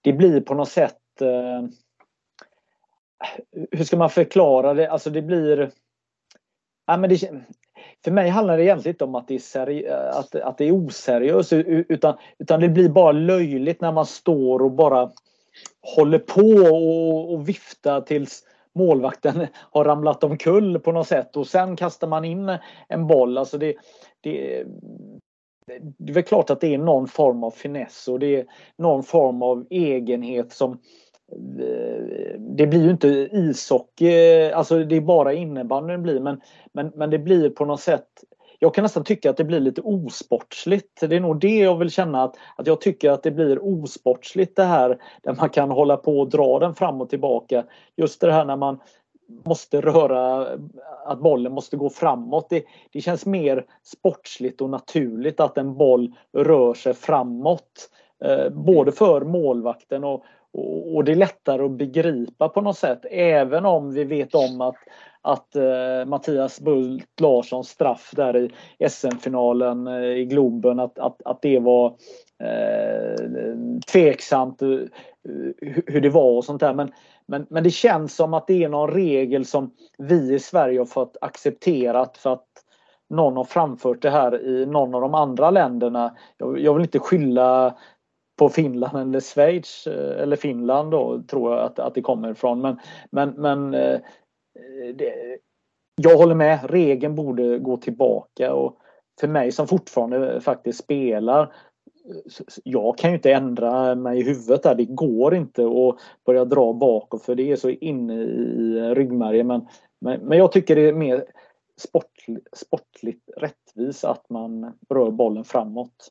[0.00, 1.62] det blir på något sätt eh,
[3.70, 4.90] hur ska man förklara det?
[4.90, 5.70] Alltså det blir
[6.86, 7.44] ja, men det,
[8.06, 10.64] för mig handlar det egentligen inte om att det är, seri eh, att, att det
[10.64, 15.10] är oseriöst utan, utan det blir bara löjligt när man står och bara
[15.96, 18.44] håller på och, och viftar tills
[18.74, 23.38] målvakten har ramlat omkull på något sätt och sen kastar man in en boll.
[23.38, 23.74] Alltså det,
[24.20, 24.64] det,
[25.98, 28.46] det är väl klart att det är någon form av finess och det är
[28.78, 30.80] någon form av egenhet som
[32.38, 36.40] det blir ju inte ishockey, alltså det är bara innebandyn blir men,
[36.72, 38.06] men, men det blir på något sätt
[38.58, 41.00] jag kan nästan tycka att det blir lite osportsligt.
[41.00, 44.56] Det är nog det jag vill känna att, att jag tycker att det blir osportsligt
[44.56, 47.64] det här där man kan hålla på och dra den fram och tillbaka.
[47.96, 48.78] Just det här när man
[49.44, 50.48] måste röra,
[51.06, 52.46] att bollen måste gå framåt.
[52.50, 57.90] Det, det känns mer sportsligt och naturligt att en boll rör sig framåt.
[58.24, 60.24] Eh, både för målvakten och,
[60.94, 64.76] och, det är lättare att begripa på något sätt även om vi vet om att,
[65.22, 68.50] att uh, Mattias Bult Larssons straff där i
[68.88, 71.88] SM-finalen uh, i Globen att, att, att det var
[72.42, 74.80] uh, tveksamt uh,
[75.86, 76.74] hur det var och sånt där.
[76.74, 76.92] Men,
[77.26, 80.86] men, men det känns som att det är någon regel som vi i Sverige har
[80.86, 82.46] fått accepterat för att
[83.08, 86.16] någon har framfört det här i någon av de andra länderna.
[86.38, 87.76] Jag, jag vill inte skylla
[88.36, 92.60] på Finland eller Schweiz eh, eller Finland då tror jag att, att det kommer ifrån.
[92.60, 92.78] Men,
[93.10, 94.00] men, men eh,
[94.94, 95.38] det,
[96.02, 98.78] jag håller med, regeln borde gå tillbaka och
[99.20, 101.52] för mig som fortfarande faktiskt spelar
[102.64, 104.74] jag kan ju inte ändra mig i huvudet där.
[104.74, 109.46] Det går inte att börja dra bakåt för det är så inne i ryggmärgen.
[109.46, 109.68] Men,
[110.00, 111.24] men, men jag tycker det är mer
[111.76, 116.08] sport, sportligt rättvist att man rör bollen framåt.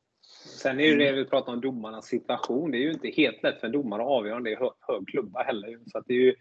[0.66, 2.72] Sen är det det vi pratar om domarnas situation.
[2.72, 4.72] Det är ju inte helt lätt för en domare att avgöra om det är hög,
[4.80, 5.80] hög klubba heller.
[5.92, 6.36] Så det är ju,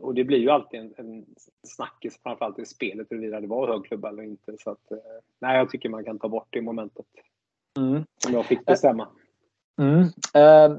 [0.00, 1.24] och det blir ju alltid en, en
[1.66, 4.56] snackis, framförallt i spelet, huruvida det var hög klubba eller inte.
[4.60, 4.98] Så att, eh,
[5.40, 7.06] nej, jag tycker man kan ta bort det momentet.
[7.76, 8.04] Mm.
[8.26, 9.08] Om jag fick bestämma.
[9.80, 10.00] Mm.
[10.02, 10.78] Uh,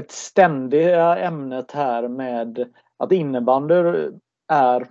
[0.00, 3.74] ett ständiga ämnet här med att innebandy
[4.48, 4.86] är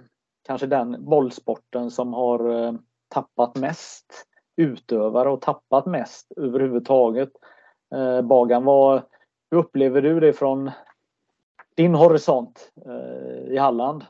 [0.48, 2.74] kanske den bollsporten som har uh,
[3.10, 7.30] tappat mest utövare och tappat mest överhuvudtaget.
[7.96, 9.02] Eh, Bagan, vad,
[9.52, 10.72] hur upplever du det från
[11.76, 14.06] din horisont eh, i Halland?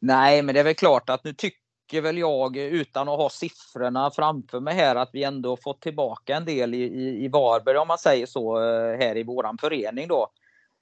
[0.00, 4.10] Nej, men det är väl klart att nu tycker väl jag, utan att ha siffrorna
[4.10, 7.88] framför mig här, att vi ändå fått tillbaka en del i, i, i Varberg om
[7.88, 10.28] man säger så, eh, här i våran förening då.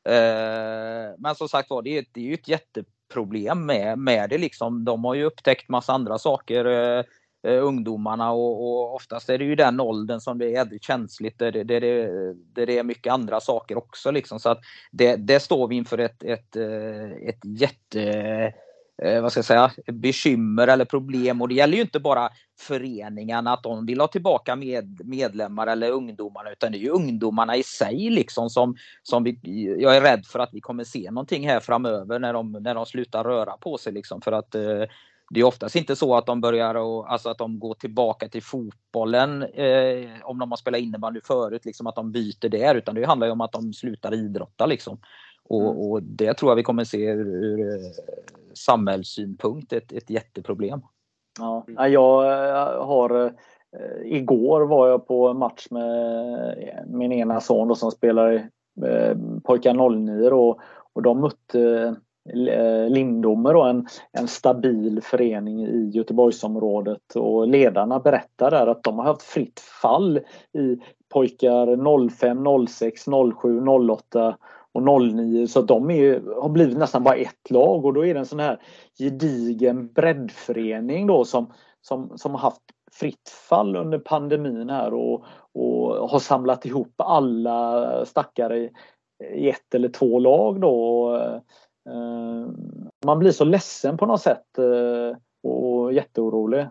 [0.08, 4.84] Eh, men som sagt var, det, det är ju ett jätteproblem med, med det liksom.
[4.84, 7.04] De har ju upptäckt massa andra saker eh,
[7.46, 11.38] eh, ungdomarna och, och, oftast är det ju den åldern som det är jävligt känsligt
[11.38, 14.10] där det, där det, där det är mycket andra saker också.
[14.10, 14.40] Liksom.
[14.40, 14.60] Så att
[14.90, 18.52] det, det står vi inför ett, ett, eh, ett jätte
[19.02, 22.30] eh, vad ska jag säga, bekymmer eller problem och det gäller ju inte bara
[22.60, 27.56] föreningarna att de vill ha tillbaka med, medlemmar eller ungdomarna utan det är ju ungdomarna
[27.56, 29.38] i sig liksom som, som vi,
[29.78, 32.86] jag är rädd för att vi kommer se någonting här framöver när de, när de
[32.86, 34.82] slutar röra på sig liksom för att eh,
[35.30, 38.42] det är oftast inte så att de börjar och, alltså att de går tillbaka till
[38.42, 43.04] fotbollen eh, om de har spelat innebandy förut, liksom att de byter där utan det
[43.04, 44.98] handlar ju om att de slutar idrotta liksom.
[45.44, 45.76] Och, mm.
[45.76, 47.90] och det tror jag vi kommer se ur, ur eh,
[48.54, 50.80] samhällssynpunkt ett, ett jätteproblem.
[51.38, 53.32] Ja, jag eh, har eh,
[54.04, 58.44] Igår var jag på match med min ena son då, som spelar i
[59.44, 60.60] pojkar 09 och,
[60.92, 61.92] och de mötte Eh,
[62.28, 67.16] Eh, Lindome då, en, en stabil förening i Göteborgsområdet.
[67.16, 70.20] Och ledarna berättar där att de har haft fritt fall
[70.58, 70.76] i
[71.12, 73.04] pojkar 05, 06,
[73.40, 74.36] 07, 08
[74.72, 77.84] och 09 så de är, har blivit nästan bara ett lag.
[77.84, 78.60] Och då är det en sån här
[78.98, 82.62] gedigen breddförening då som, som, som har haft
[82.92, 85.24] fritt fall under pandemin här och,
[85.54, 88.70] och har samlat ihop alla stackare i,
[89.34, 91.14] i ett eller två lag då.
[91.16, 91.40] Eh,
[91.88, 92.50] Eh,
[93.06, 95.16] man blir så ledsen på något sätt eh,
[95.50, 96.66] och jätteorolig.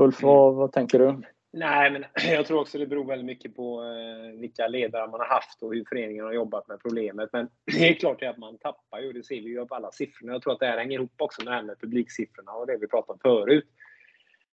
[0.00, 1.22] Ulf, vad, vad tänker du?
[1.52, 5.26] Nej, men jag tror också det beror väldigt mycket på eh, vilka ledare man har
[5.26, 7.30] haft och hur föreningen har jobbat med problemet.
[7.32, 7.48] Men
[7.78, 10.32] det är klart att man tappar ju, det ser vi ju på alla siffrorna.
[10.32, 12.76] Jag tror att det här hänger ihop också med det här med publiksiffrorna och det
[12.80, 13.66] vi pratade om förut.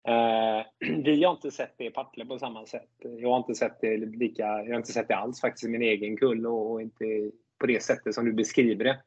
[1.06, 2.89] Vi har inte sett det i Partille på samma sätt.
[2.99, 5.82] Jag har inte sett det lika, jag har inte sett det alls faktiskt i min
[5.82, 8.99] egen kull och, och inte på det sättet som du beskriver det.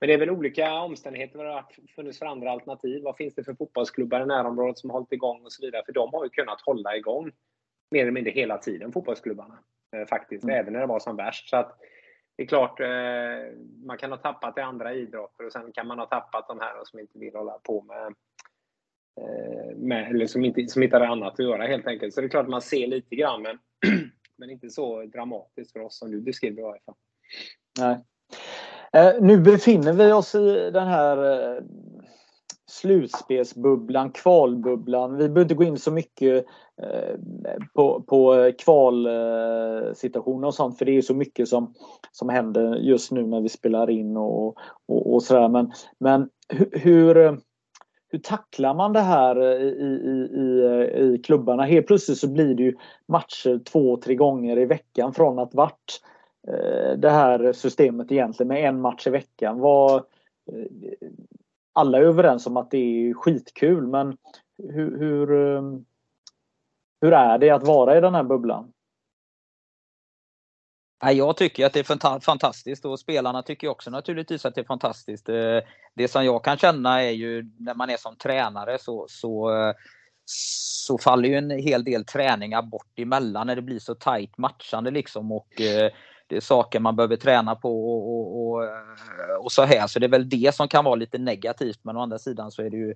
[0.00, 3.02] Men det är väl olika omständigheter vad det har funnits för andra alternativ.
[3.02, 5.82] Vad finns det för fotbollsklubbar i närområdet som har hållit igång och så vidare?
[5.86, 7.32] För de har ju kunnat hålla igång
[7.90, 9.58] mer eller mindre hela tiden, fotbollsklubbarna.
[9.96, 10.56] Eh, faktiskt, mm.
[10.56, 11.48] även när det var som värst.
[11.48, 11.78] Så att,
[12.36, 15.98] det är klart, eh, man kan ha tappat i andra idrotter och sen kan man
[15.98, 18.06] ha tappat de här som inte vill hålla på med,
[19.20, 22.14] eh, med eller som inte, som inte har annat att göra helt enkelt.
[22.14, 23.58] Så det är klart att man ser lite grann, men,
[24.36, 26.96] men inte så dramatiskt för oss som du beskriver i varje fall.
[27.78, 28.04] Nej.
[28.96, 31.62] Eh, nu befinner vi oss i den här eh,
[32.66, 35.16] slutspelsbubblan, kvalbubblan.
[35.16, 36.44] Vi behöver inte gå in så mycket
[36.82, 37.14] eh,
[37.74, 41.74] på, på kvalsituationer och sånt för det är så mycket som,
[42.12, 44.56] som händer just nu när vi spelar in och,
[44.88, 45.48] och, och sådär.
[45.48, 46.28] Men, men
[46.72, 47.40] hur,
[48.08, 51.62] hur tacklar man det här i, i, i, i klubbarna?
[51.62, 52.76] Helt plötsligt så blir det ju
[53.08, 56.00] matcher två, tre gånger i veckan från att varit
[56.48, 59.58] Eh, det här systemet egentligen med en match i veckan.
[59.58, 61.08] Var, eh,
[61.72, 64.16] alla är överens om att det är skitkul men
[64.58, 65.26] hur, hur,
[67.00, 68.72] hur är det att vara i den här bubblan?
[71.04, 75.26] Jag tycker att det är fantastiskt och spelarna tycker också naturligtvis att det är fantastiskt.
[75.94, 79.50] Det som jag kan känna är ju när man är som tränare så, så,
[80.24, 84.90] så faller ju en hel del träningar bort emellan när det blir så tajt matchande
[84.90, 85.60] liksom och
[86.30, 89.86] det är saker man behöver träna på och, och, och, eh, och, så här.
[89.86, 91.78] Så det är väl det som kan vara lite negativt.
[91.82, 92.94] Men å andra sidan så är det ju,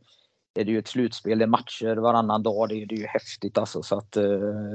[0.55, 2.69] är det ju ett slutspel, det är matcher varannan dag.
[2.69, 3.83] Det är, det är ju häftigt alltså.
[3.83, 4.25] Så att, eh,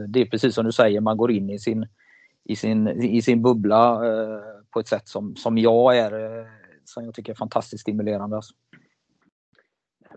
[0.07, 1.88] det är precis som du säger, man går in i sin,
[2.43, 4.39] i sin, i sin bubbla eh,
[4.70, 6.45] på ett sätt som, som jag är,
[6.86, 8.36] som jag tycker är fantastiskt stimulerande.
[8.36, 8.53] Alltså.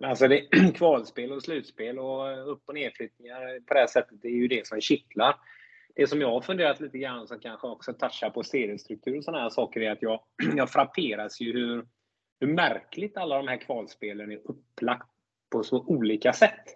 [0.02, 0.40] Alltså det,
[0.74, 4.66] kvalspel och slutspel och upp och nedflyttningar på det här sättet, det är ju det
[4.66, 5.36] som kittlar
[5.94, 9.42] det som jag har funderat lite grann, som kanske också touchar på seriestruktur och sådana
[9.42, 10.20] här saker, är att jag,
[10.56, 11.86] jag frapperas ju hur,
[12.40, 15.08] hur märkligt alla de här kvalspelen är upplagt
[15.50, 16.68] på så olika sätt.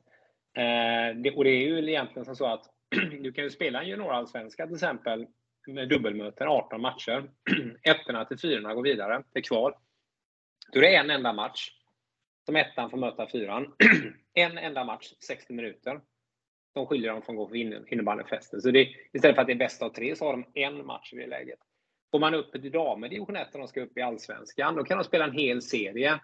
[0.57, 2.65] Eh, det, och det är ju egentligen som så att
[3.21, 5.27] du kan ju spela en juniorallsvenska till exempel
[5.67, 7.31] med dubbelmöten, 18 matcher.
[7.83, 9.73] Ettorna till fyrorna går vidare till kval.
[10.73, 11.71] Då är det en enda match
[12.47, 13.75] som ettan får möta fyran.
[14.35, 16.01] en enda match, 60 minuter
[16.77, 18.61] som skiljer dem från att gå på innebandyfesten.
[18.61, 21.13] Så det, istället för att det är bäst av tre så har de en match
[21.13, 21.59] i det läget.
[22.11, 24.85] Går man upp till damer i division 1 och de ska upp i Allsvenskan, då
[24.85, 26.21] kan de spela en hel serie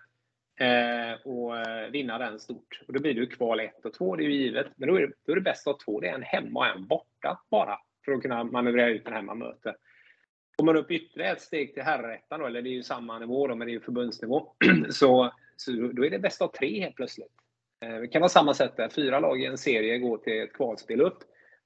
[0.60, 2.80] eh, och eh, vinna den stort.
[2.86, 4.66] Och då blir det ju kval 1 och 2, det är ju givet.
[4.76, 6.00] Men då är det, då är det bäst av två.
[6.00, 9.22] Det är en hemma och en borta bara för att kunna manövrera ut den här
[9.22, 9.76] man möter.
[10.56, 13.54] Går man upp ytterligare ett steg till herrettan, eller det är ju samma nivå då,
[13.54, 14.54] men det är ju förbundsnivå,
[14.90, 17.41] så, så då är det bäst av tre helt plötsligt.
[17.82, 18.88] Eh, det kan vara samma sätt där.
[18.88, 21.18] Fyra lag i en serie går till ett kvalspel upp.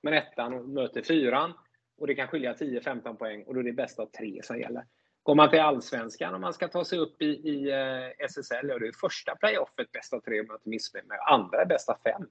[0.03, 1.53] Men ettan möter fyran.
[1.99, 4.85] Och det kan skilja 10-15 poäng och då är det bäst av tre som gäller.
[5.23, 8.79] Går man till Allsvenskan om man ska ta sig upp i, i eh, SSL, ja,
[8.79, 11.19] då är första playoffet bäst av tre om jag inte missminner mig.
[11.29, 12.29] Andra är bäst av fem.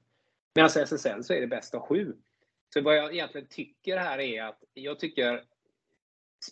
[0.56, 2.14] Medan i SSL så är det bäst av sju.
[2.74, 5.44] Så vad jag egentligen tycker här är att jag tycker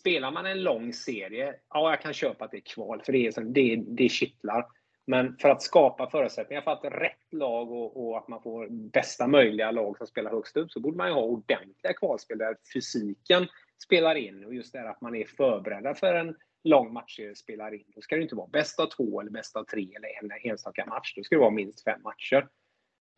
[0.00, 3.26] Spelar man en lång serie, ja jag kan köpa att det är kval, för det,
[3.26, 4.66] är, det, det kittlar.
[5.06, 9.26] Men för att skapa förutsättningar för att rätt lag och, och, att man får bästa
[9.26, 13.46] möjliga lag som spelar högst upp så borde man ju ha ordentliga kvalspel där fysiken
[13.84, 17.84] spelar in och just det att man är förberedda för en lång matchserie spelar in.
[17.94, 20.86] Då ska det inte vara bäst av två eller bäst av tre eller en enstaka
[20.86, 21.14] match.
[21.16, 22.48] Då ska det vara minst fem matcher.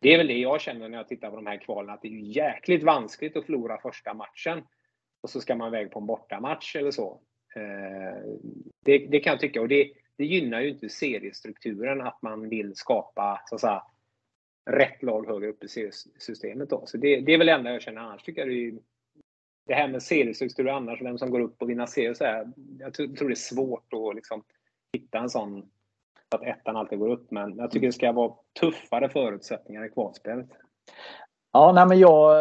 [0.01, 2.07] Det är väl det jag känner när jag tittar på de här kvalen, att det
[2.07, 4.63] är jäkligt vanskligt att förlora första matchen.
[5.21, 7.21] Och så ska man iväg på en bortamatch eller så.
[7.55, 8.21] Eh,
[8.85, 9.61] det, det kan jag tycka.
[9.61, 13.83] Och det, det gynnar ju inte seriestrukturen att man vill skapa så att säga,
[14.69, 16.69] rätt lag högre upp i seriesystemet.
[16.69, 16.85] Då.
[16.85, 18.01] Så det, det är väl det enda jag känner.
[18.01, 18.73] Annars tycker jag det, är,
[19.65, 22.93] det här med seriestruktur annars, vem som går upp och vinner serier, så här, jag
[22.93, 24.43] tror det är svårt att liksom
[24.93, 25.69] hitta en sån
[26.29, 27.31] att ettan alltid går upp.
[27.31, 30.49] Men jag tycker det ska vara tuffare förutsättningar i kvalspelet.
[31.57, 32.35] Ja, nej men jag,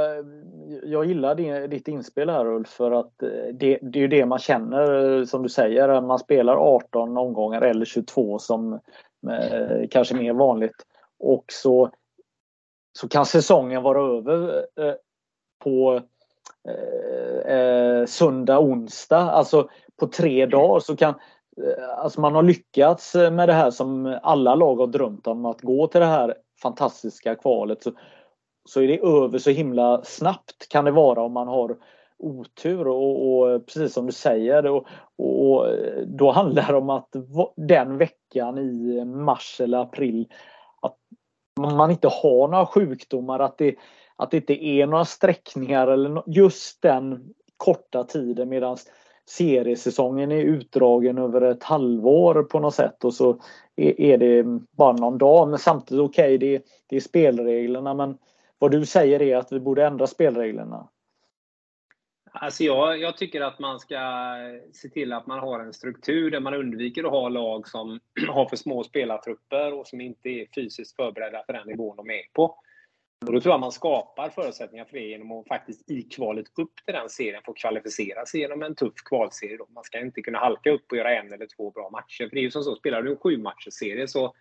[0.82, 4.26] jag gillar din, ditt inspel här Ulf för att eh, det, det är ju det
[4.26, 6.00] man känner som du säger.
[6.00, 8.72] Man spelar 18 omgångar eller 22 som
[9.30, 10.86] eh, kanske mer vanligt.
[11.18, 11.90] Och så,
[12.98, 14.94] så kan säsongen vara över eh,
[15.64, 16.00] på
[16.68, 19.30] eh, eh söndag, onsdag.
[19.30, 19.68] Alltså
[20.00, 21.14] på tre dagar så kan
[21.62, 25.60] eh, Alltså man har lyckats med det här som alla lag har drömt om att
[25.60, 27.82] gå till det här fantastiska kvalet.
[27.82, 27.92] Så
[28.66, 31.76] så är det över så himla snabbt kan det vara om man har
[32.18, 34.86] otur och, och precis som du säger och,
[35.16, 35.66] och,
[36.06, 37.08] då handlar det om att
[37.56, 40.28] den veckan i mars eller april
[40.82, 40.96] att
[41.60, 43.74] man inte har några sjukdomar, att det,
[44.16, 48.76] att det inte är några sträckningar eller just den korta tiden medan
[49.28, 53.40] seriesäsongen är utdragen över ett halvår på något sätt och så
[53.76, 54.44] är det
[54.76, 55.48] bara någon dag.
[55.48, 58.18] Men samtidigt okej, okay, det, det är spelreglerna men
[58.58, 60.88] vad du säger är att vi borde ändra spelreglerna.
[62.32, 63.98] Alltså jag, jag, tycker att man ska
[64.72, 68.48] se till att man har en struktur där man undviker att ha lag som har
[68.48, 72.58] för små spelartrupper och som inte är fysiskt förberedda för den nivån de är på.
[73.26, 76.72] Och då tror jag man skapar förutsättningar för det genom att faktiskt i kvalet upp
[76.84, 79.58] till den serien få kvalificera sig genom en tuff kvalserie.
[79.74, 82.28] Man ska inte kunna halka upp och göra en eller två bra matcher.
[82.28, 84.34] För det är ju som så, spelar du en sju serie så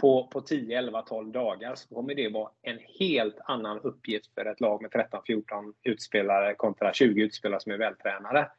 [0.00, 4.44] på, på 10, 11, 12 dagar så kommer det vara en helt annan uppgift för
[4.44, 8.50] ett lag med 13-14 utspelare kontra 20 utspelare som är vältränade.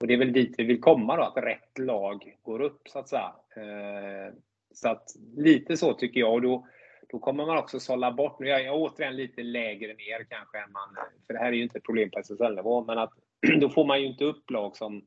[0.00, 2.98] Och det är väl dit vi vill komma då, att rätt lag går upp så
[2.98, 3.32] att säga.
[3.56, 4.34] Eh,
[4.74, 6.32] så att lite så tycker jag.
[6.32, 6.66] Och då,
[7.08, 10.72] då kommer man också sålla bort, nu är jag återigen lite lägre ner kanske än
[10.72, 13.12] man, för det här är ju inte ett problem på SSL-nivå, men att
[13.60, 15.06] då får man ju inte upp lag som,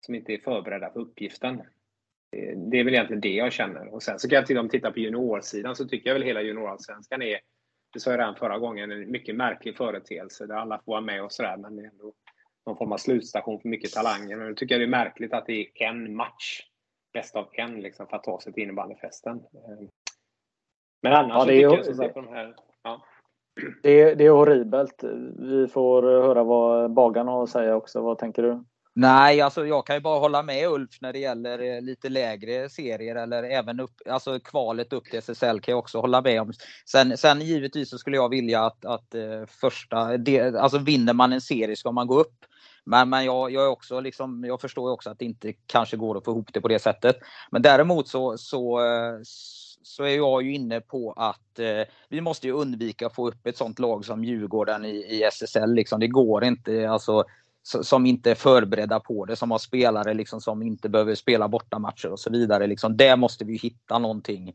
[0.00, 1.62] som inte är förberedda för uppgiften.
[2.56, 3.94] Det är väl egentligen det jag känner.
[3.94, 6.42] Och sen så kan jag till om titta på juniorsidan så tycker jag väl hela
[6.42, 7.38] juniorallsvenskan är,
[7.92, 11.24] det sa jag redan förra gången, en mycket märklig företeelse där alla får vara med
[11.24, 12.12] och sådär, men det är ändå
[12.66, 14.36] någon form av slutstation för mycket talanger.
[14.36, 16.62] Men då tycker jag det är märkligt att det är en match,
[17.12, 19.42] bäst av en, liksom, för att ta sig till innebandyfesten.
[21.02, 22.54] Men annars ja, det är, så tycker jag så de här...
[22.82, 23.02] Ja.
[23.82, 25.04] Det är, det är horribelt.
[25.38, 28.02] Vi får höra vad Bagan har att säga också.
[28.02, 28.64] Vad tänker du?
[28.98, 32.68] Nej, alltså jag kan ju bara hålla med Ulf när det gäller eh, lite lägre
[32.68, 36.52] serier eller även upp, alltså kvalet upp till SSL kan jag också hålla med om.
[36.86, 41.32] Sen, sen givetvis så skulle jag vilja att, att eh, första, det, alltså vinner man
[41.32, 42.44] en serie ska man gå upp.
[42.84, 46.18] Men, men jag, jag, är också liksom, jag förstår också att det inte kanske går
[46.18, 47.16] att få ihop det på det sättet.
[47.50, 49.20] Men däremot så, så, eh,
[49.82, 53.46] så är jag ju inne på att eh, vi måste ju undvika att få upp
[53.46, 55.74] ett sånt lag som Djurgården i, i SSL.
[55.74, 56.00] Liksom.
[56.00, 56.90] Det går inte.
[56.90, 57.24] Alltså,
[57.66, 62.12] som inte är förberedda på det, som har spelare liksom som inte behöver spela bortamatcher
[62.12, 62.66] och så vidare.
[62.66, 64.52] Liksom, där måste vi hitta någonting.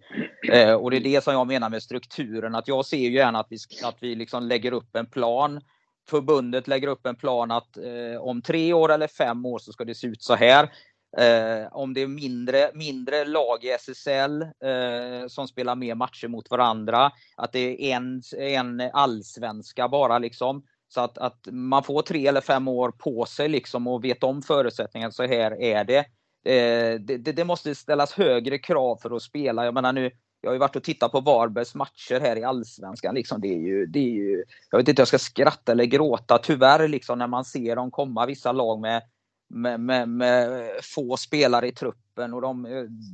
[0.51, 3.39] Eh, och det är det som jag menar med strukturen, att jag ser ju gärna
[3.39, 5.62] att vi, att vi liksom lägger upp en plan.
[6.09, 9.86] Förbundet lägger upp en plan att eh, om tre år eller fem år så ska
[9.86, 10.72] det se ut så här.
[11.18, 16.49] Eh, om det är mindre, mindre lag i SSL eh, som spelar mer matcher mot
[16.49, 20.64] varandra, att det är en, en allsvenska bara liksom.
[20.94, 24.42] Så att, att man får tre eller fem år på sig liksom och vet om
[24.42, 26.00] förutsättningarna, så här är det.
[26.46, 27.32] Eh, det, det.
[27.32, 29.66] det, måste ställas högre krav för att spela.
[29.66, 30.12] Jag menar nu,
[30.42, 33.16] jag har ju varit och tittat på Varbergs matcher här i Allsvenskan.
[33.16, 35.86] Liksom, det är ju, det är ju, jag vet inte om jag ska skratta eller
[35.86, 39.02] gråta tyvärr liksom, när man ser dem komma, vissa lag med,
[39.50, 42.68] med, med, med få spelare i truppen och de,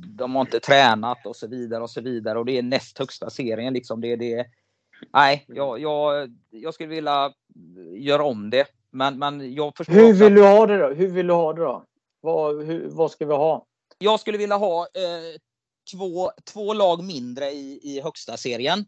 [0.08, 1.82] de har inte tränat och så vidare.
[1.82, 3.74] och så vidare och Det är näst högsta serien.
[3.74, 4.00] Liksom.
[4.00, 4.46] Det, det,
[5.12, 7.32] nej, jag, jag, jag skulle vilja
[7.96, 8.66] göra om det.
[8.90, 10.34] Men, men jag förstår Hur vill att...
[10.34, 10.88] du ha det då?
[10.88, 11.84] Hur vill du ha det då?
[12.20, 13.66] Vad, hur, vad ska vi ha?
[13.98, 15.40] Jag skulle vilja ha eh,
[15.92, 18.84] två, två lag mindre i, i högsta serien.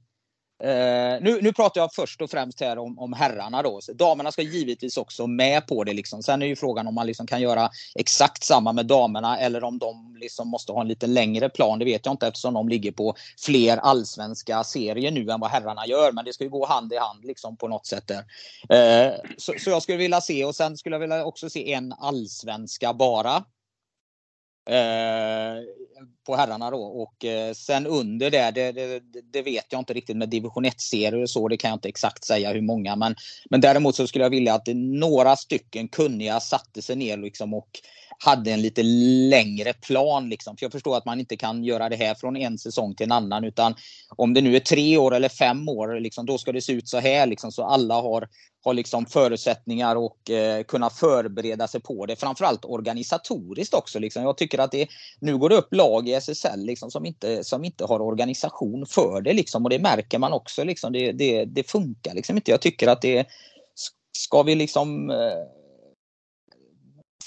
[0.64, 3.62] Uh, nu, nu pratar jag först och främst här om, om herrarna.
[3.62, 3.80] Då.
[3.94, 5.92] damerna ska givetvis också med på det.
[5.92, 6.22] Liksom.
[6.22, 9.78] Sen är ju frågan om man liksom kan göra exakt samma med damerna eller om
[9.78, 11.78] de liksom måste ha en lite längre plan.
[11.78, 15.86] Det vet jag inte eftersom de ligger på fler allsvenska serier nu än vad herrarna
[15.86, 16.12] gör.
[16.12, 18.04] Men det ska ju gå hand i hand liksom, på något sätt.
[18.06, 18.24] Där.
[19.08, 21.92] Uh, så, så, jag skulle vilja se och sen skulle jag vilja också se en
[21.92, 23.44] allsvenska bara.
[24.70, 25.62] Eh,
[26.26, 26.82] på herrarna då.
[26.82, 29.02] Och eh, sen under det, det, det,
[29.32, 31.48] det, vet jag inte riktigt med division 1-serier och så.
[31.48, 32.96] Det kan jag inte exakt säga hur många.
[32.96, 33.14] Men,
[33.50, 37.68] men däremot så skulle jag vilja att några stycken kunniga satte sig ner liksom och
[38.24, 38.82] hade en lite
[39.30, 40.28] längre plan.
[40.28, 40.56] Liksom.
[40.56, 43.12] För jag förstår att man inte kan göra det här från en säsong till en
[43.12, 43.44] annan.
[43.44, 43.74] Utan
[44.16, 46.88] om det nu är tre år eller fem år, liksom, då ska det se ut
[46.88, 47.26] så här.
[47.26, 48.28] Liksom, så alla har,
[48.64, 52.16] har liksom förutsättningar och eh, kunna förbereda sig på det.
[52.16, 53.98] Framförallt organisatoriskt också.
[53.98, 54.22] Liksom.
[54.22, 54.88] Jag tycker att det,
[55.18, 59.20] nu går det upp lag i SSL liksom, som, inte, som inte har organisation för
[59.20, 59.32] det.
[59.32, 59.64] Liksom.
[59.64, 60.64] Och det märker man också.
[60.64, 60.92] Liksom.
[60.92, 62.50] Det, det, det funkar liksom inte.
[62.50, 63.26] Jag tycker att det
[64.12, 65.59] ska vi liksom eh,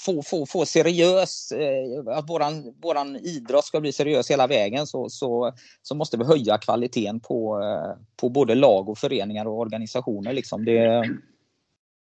[0.04, 5.08] få, få, få seriös, eh, att våran, våran idrott ska bli seriös hela vägen så,
[5.08, 5.52] så,
[5.82, 10.32] så måste vi höja kvaliteten på, eh, på både lag och föreningar och organisationer.
[10.32, 10.64] Liksom.
[10.64, 11.08] Det,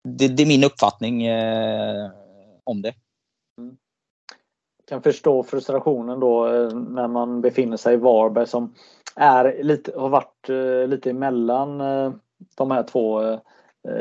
[0.08, 2.10] det, det är min uppfattning eh,
[2.64, 2.94] om det.
[3.58, 3.76] Mm.
[4.78, 8.74] Jag kan förstå frustrationen då eh, när man befinner sig i Varberg som
[9.16, 12.12] är lite, har varit eh, lite emellan eh,
[12.56, 13.38] de här två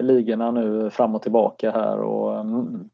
[0.01, 2.89] ligorna nu fram och tillbaka här och mm,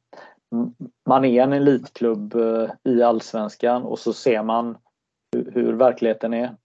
[1.09, 4.77] man är en elitklubb eh, i allsvenskan och så ser man
[5.31, 6.55] hur, hur verkligheten är.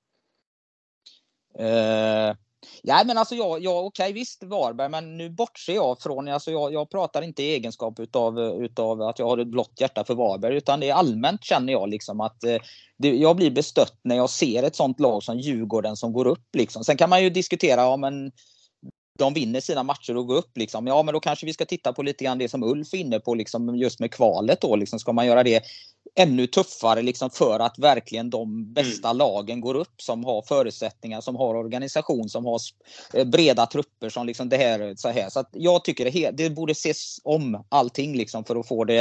[1.61, 2.37] Uh,
[2.83, 6.51] ja men alltså jag, jag okej okay, visst Varberg men nu bortser jag från, alltså
[6.51, 10.15] jag, jag pratar inte i egenskap utav, utav att jag har ett blått hjärta för
[10.15, 12.57] Varberg utan det är allmänt känner jag liksom att uh,
[12.99, 16.55] det, jag blir bestött när jag ser ett sånt lag som Djurgården som går upp
[16.57, 16.85] liksom.
[16.85, 18.33] Sen kan man ju diskutera ja men
[19.21, 20.57] de vinner sina matcher och går upp.
[20.57, 20.87] Liksom.
[20.87, 23.21] Ja, men då kanske vi ska titta på lite grann det som Ulf är inne
[23.21, 24.61] på, liksom, just med kvalet.
[24.61, 24.99] Då, liksom.
[24.99, 25.63] Ska man göra det
[26.15, 29.19] ännu tuffare liksom, för att verkligen de bästa mm.
[29.19, 32.61] lagen går upp som har förutsättningar, som har organisation, som har
[33.15, 34.09] eh, breda trupper.
[34.09, 35.31] Som liksom det här, så här.
[35.31, 39.01] Så jag tycker det, det borde ses om allting liksom, för att få det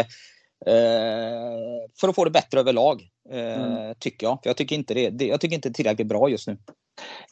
[0.66, 1.60] eh,
[2.00, 3.10] för att få det bättre överlag.
[3.32, 3.96] Eh, mm.
[4.00, 4.40] Tycker jag.
[4.44, 6.58] För jag tycker inte det, det, jag tycker inte det är tillräckligt bra just nu.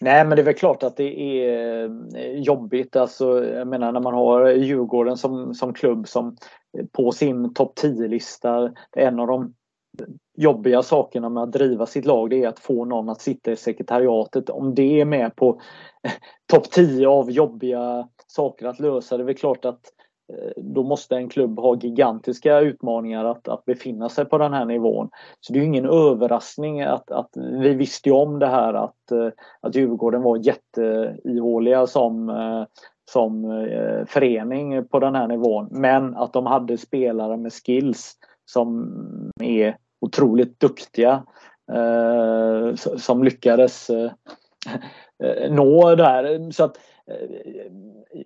[0.02, 1.84] Nej, men det är väl klart att det är
[2.16, 2.96] eh, jobbigt.
[2.96, 6.38] Alltså, jag menar när man har Djurgården som, som klubb som
[6.92, 9.54] på sin topp 10-lista, en av de
[10.38, 13.56] jobbiga sakerna med att driva sitt lag det är att få någon att sitta i
[13.56, 14.50] sekretariatet.
[14.50, 15.62] Om det är med på
[16.52, 19.97] topp 10 av jobbiga saker att lösa, det är väl klart att Eh,
[20.34, 24.66] Eh, då måste en klubb ha gigantiska utmaningar att, att befinna sig på den här
[24.66, 25.10] nivån.
[25.40, 29.30] Så det är ingen överraskning att, att vi visste om det här att, eh,
[29.62, 32.64] att Djurgården var jätteihåliga som, eh,
[33.12, 33.44] som
[34.08, 35.68] förening på den här nivån.
[35.72, 38.14] Men att de hade spelare med skills
[38.46, 38.92] som
[39.42, 41.24] är otroligt duktiga
[42.98, 43.92] som lyckades
[45.50, 46.52] nå där.
[46.52, 46.78] Så att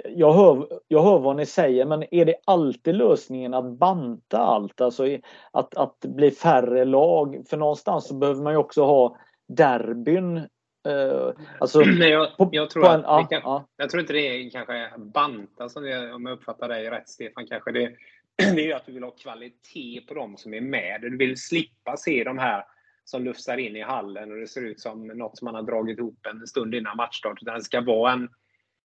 [0.09, 4.81] jag hör, jag hör vad ni säger men är det alltid lösningen att banta allt?
[4.81, 5.17] Alltså
[5.51, 7.43] att, att bli färre lag?
[7.49, 9.17] För någonstans så behöver man ju också ha
[9.47, 10.37] derbyn.
[10.37, 11.29] Eh,
[11.59, 12.09] alltså, Nej,
[12.51, 13.67] jag, tror en, att, kan, ja.
[13.77, 17.47] jag tror inte det är kanske banta som det, om jag uppfattar dig rätt Stefan.
[17.47, 17.91] Kanske det,
[18.55, 21.01] det är att du vill ha kvalitet på dem som är med.
[21.01, 22.63] Du vill slippa se de här
[23.03, 25.97] som lufsar in i hallen och det ser ut som något som man har dragit
[25.97, 27.41] ihop en stund innan matchstart.
[27.41, 28.29] Utan det ska vara en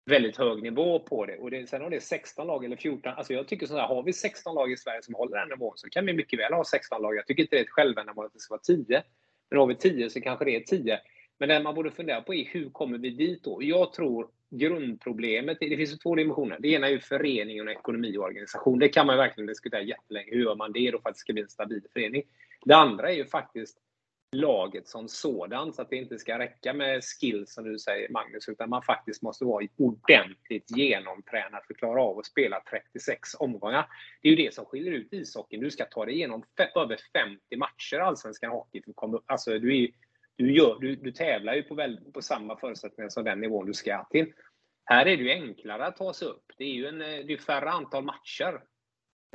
[0.04, 1.38] väldigt hög nivå på det.
[1.38, 4.02] Och det, sen om det är 16 lag eller 14, alltså jag tycker sådär, har
[4.02, 6.64] vi 16 lag i Sverige som håller den nivån så kan vi mycket väl ha
[6.64, 7.16] 16 lag.
[7.16, 9.02] Jag tycker inte det är ett självändamål att det ska vara 10.
[9.50, 11.00] Men har vi 10 så kanske det är 10.
[11.38, 13.62] Men det man borde fundera på är hur kommer vi dit då?
[13.62, 16.56] Jag tror grundproblemet, det finns ju två dimensioner.
[16.60, 18.78] Det ena är ju föreningen, och ekonomi och organisation.
[18.78, 20.30] Det kan man verkligen diskutera jättelänge.
[20.30, 22.22] Hur gör man det då för att det ska bli en stabil förening?
[22.64, 23.78] Det andra är ju faktiskt
[24.32, 25.74] laget som sådant.
[25.74, 29.22] Så att det inte ska räcka med skills som du säger Magnus, utan man faktiskt
[29.22, 33.86] måste vara ordentligt genomtränad för att klara av att spela 36 omgångar.
[34.22, 35.60] Det är ju det som skiljer ut ishockeyn.
[35.60, 36.44] Du ska ta dig igenom
[36.76, 38.82] över 50 matcher allsvenskan hockey.
[38.82, 39.90] För komma, alltså, du, är,
[40.36, 43.74] du, gör, du, du tävlar ju på, väl, på samma förutsättningar som den nivån du
[43.74, 44.32] ska till.
[44.84, 46.44] Här är det ju enklare att ta sig upp.
[46.58, 48.60] Det är ju en, eh, det är färre antal matcher.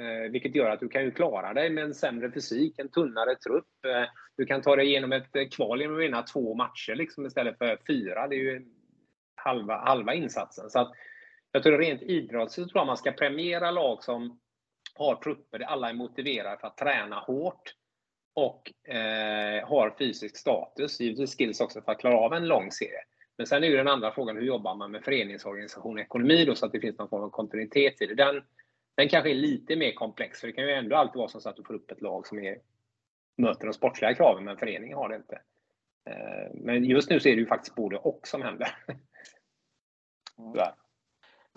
[0.02, 3.36] Eh, vilket gör att du kan ju klara dig med en sämre fysik, en tunnare
[3.36, 3.86] trupp.
[3.86, 7.26] Eh, du kan ta dig igenom ett eh, kval genom att vinna två matcher liksom,
[7.26, 8.28] istället för fyra.
[8.28, 8.66] Det är ju
[9.36, 10.70] halva, halva insatsen.
[10.70, 10.92] Så att,
[11.52, 14.40] jag tror rent idrottsligt tror jag man ska premiera lag som
[14.96, 17.74] har trupper där alla är motiverade för att träna hårt
[18.34, 21.00] och eh, har fysisk status.
[21.00, 23.04] Givetvis skills också för att klara av en lång serie.
[23.38, 26.56] Men sen är ju den andra frågan, hur jobbar man med föreningsorganisation och ekonomi då,
[26.56, 28.16] så att det finns någon form av kontinuitet i det.
[28.16, 28.44] Den,
[28.98, 31.56] den kanske är lite mer komplex, för det kan ju ändå alltid vara så att
[31.56, 32.58] du får upp ett lag som är,
[33.36, 35.42] möter de sportsliga kraven, men föreningen har det inte.
[36.10, 38.76] Eh, men just nu så är det ju faktiskt både och som händer.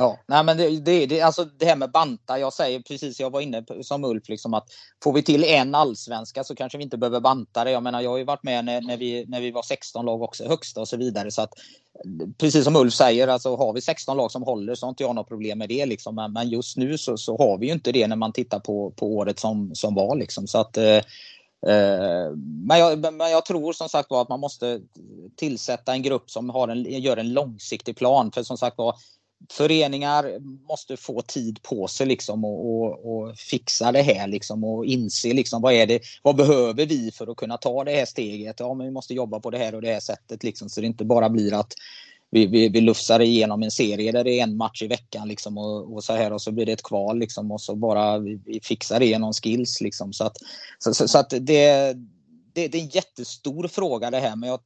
[0.00, 2.38] Ja, nej men det, det, det, alltså det här med banta.
[2.38, 4.68] Jag säger precis, jag var inne på, som Ulf, liksom att
[5.04, 7.70] får vi till en allsvenska så kanske vi inte behöver banta det.
[7.70, 10.22] Jag menar, jag har ju varit med när, när, vi, när vi var 16 lag
[10.22, 11.30] också, högsta och så vidare.
[11.30, 11.50] Så att,
[12.38, 15.14] precis som Ulf säger, alltså har vi 16 lag som håller så har inte jag
[15.14, 15.86] något problem med det.
[15.86, 16.14] Liksom.
[16.14, 18.90] Men, men just nu så, så har vi ju inte det när man tittar på,
[18.90, 20.16] på året som, som var.
[20.16, 20.46] Liksom.
[20.46, 20.96] Så att, eh,
[21.66, 22.30] eh
[22.66, 24.80] men jag, men jag tror som sagt var att man måste
[25.36, 28.32] tillsätta en grupp som har en, gör en långsiktig plan.
[28.32, 28.94] För som sagt var,
[29.48, 30.38] föreningar
[30.68, 35.32] måste få tid på sig liksom och, och, och, fixa det här liksom och inse
[35.32, 38.60] liksom vad är det, vad behöver vi för att kunna ta det här steget?
[38.60, 40.86] Ja, men vi måste jobba på det här och det här sättet liksom så det
[40.86, 41.72] inte bara blir att
[42.30, 45.58] vi, vi, vi lufsar igenom en serie där det är en match i veckan liksom
[45.58, 48.40] och, och så här och så blir det ett kval liksom och så bara vi,
[48.46, 50.36] vi fixar det genom skills liksom så att,
[50.78, 51.96] så, så, så att det
[52.54, 54.60] det, det, är en jättestor fråga det här men jag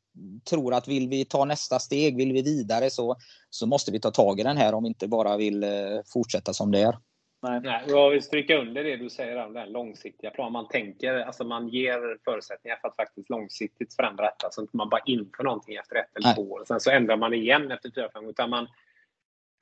[0.51, 3.17] tror att vill vi ta nästa steg, vill vi vidare så,
[3.51, 5.71] så måste vi ta tag i den här om vi inte bara vill eh,
[6.07, 6.99] fortsätta som det är.
[7.43, 7.61] Nej.
[7.61, 10.53] Nej, jag vill stryka under det du säger om den långsiktiga planen.
[10.53, 14.51] Man tänker, alltså man ger förutsättningar för att faktiskt långsiktigt förändra detta.
[14.51, 16.65] Så att man bara inför någonting efter ett eller två år.
[16.67, 18.31] Sen så ändrar man igen efter fyra, fem år.
[18.31, 18.69] Utan man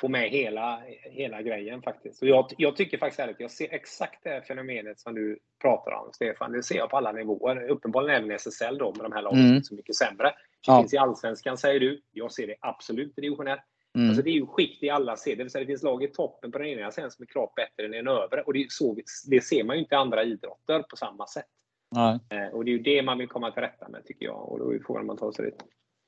[0.02, 2.22] få med hela, hela grejen faktiskt.
[2.22, 5.92] Och jag, jag tycker faktiskt att jag ser exakt det här fenomenet som du pratar
[5.92, 6.52] om, Stefan.
[6.52, 7.68] Det ser jag på alla nivåer.
[7.68, 9.50] Uppenbarligen även SSL då, med de här lagen mm.
[9.50, 10.26] som är så mycket sämre.
[10.26, 10.32] Det
[10.66, 10.80] ja.
[10.80, 12.02] finns i Allsvenskan, säger du.
[12.12, 13.58] Jag ser det absolut i division 1.
[13.94, 14.08] Mm.
[14.08, 15.36] Alltså det är ju skikt i alla serier.
[15.36, 17.54] Det vill säga det finns lag i toppen på den ena sidan som är klart
[17.54, 18.42] bättre än den övre.
[18.42, 18.96] Och det, så,
[19.30, 21.46] det ser man ju inte i andra idrotter på samma sätt.
[21.90, 22.18] Nej.
[22.30, 24.52] Eh, och det är ju det man vill komma till rätta med tycker jag.
[24.52, 25.62] Och då är frågan om man tar sig dit.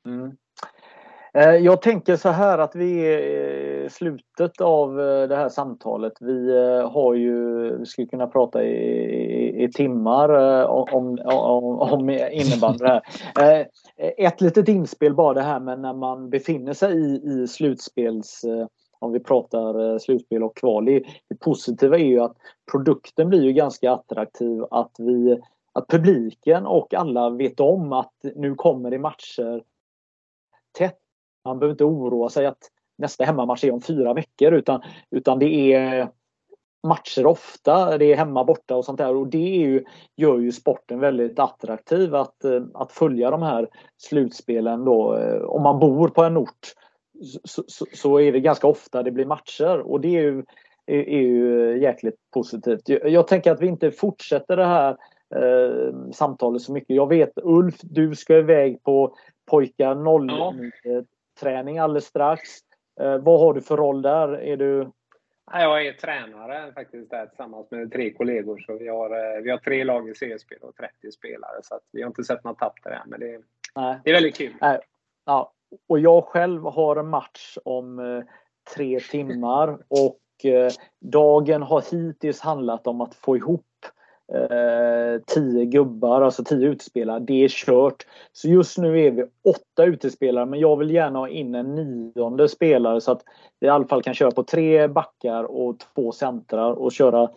[0.07, 0.37] Mm.
[1.39, 3.19] Eh, jag tänker så här att vi är
[3.85, 6.13] i slutet av eh, det här samtalet.
[6.21, 6.51] Vi
[6.83, 7.37] har ju,
[7.79, 10.29] vi skulle kunna prata i, i timmar
[10.67, 13.03] om, om, om innebandy här.
[13.97, 18.45] Ett litet inspel bara det här med när man befinner sig i, i slutspels
[18.99, 20.85] om vi pratar slutspel och kval.
[20.85, 22.37] Det, det positiva är ju att
[22.73, 24.65] produkten blir ju ganska attraktiv.
[24.71, 25.41] Att vi
[25.73, 29.63] att publiken och alla vet om att nu kommer det matcher
[30.79, 31.04] tätt.
[31.45, 35.73] Man behöver inte oroa sig att nästa hemmamatch är om fyra veckor utan, utan det
[35.73, 36.09] är
[36.87, 37.99] matcher ofta.
[37.99, 39.85] Det är hemma borta och sånt där och det ju,
[40.17, 45.19] gör ju sporten väldigt attraktiv att, att följa de här slutspelen då.
[45.47, 46.75] Om man bor på en ort
[47.45, 50.45] så, så, så är det ganska ofta det blir matcher och det är ju,
[50.87, 52.89] är, är ju jäkligt positivt.
[52.89, 54.97] Jag, jag tänker att vi inte fortsätter det här
[55.35, 56.97] eh, samtalet så mycket.
[56.97, 59.15] Jag vet Ulf, du ska iväg på
[59.51, 60.55] pojkar 0 ja.
[61.41, 62.41] Träning alldeles strax.
[63.01, 64.29] Eh, vad har du för roll där?
[64.29, 64.91] Är du...
[65.53, 68.59] Jag är tränare faktiskt där tillsammans med tre kollegor.
[68.67, 71.63] Så vi har, eh, vi har tre lag i seriespel och 30 spelare.
[71.63, 73.11] Så vi har inte sett något tapp där än.
[73.11, 73.41] Men det,
[73.75, 74.01] Nej.
[74.05, 74.55] det är väldigt kul.
[74.61, 74.81] Nej.
[75.25, 75.53] Ja.
[75.89, 78.25] Och jag själv har en match om eh,
[78.77, 79.79] tre timmar.
[79.89, 80.21] Och
[81.01, 83.67] dagen har hittills handlat om att få ihop
[84.33, 87.21] eh, tio gubbar, alltså tio utespelare.
[87.21, 88.07] Det är kört.
[88.33, 92.49] Så just nu är vi åtta utespelare men jag vill gärna ha in en nionde
[92.49, 93.23] spelare så att
[93.61, 97.31] vi i alla fall kan köra på tre backar och två centrar och köra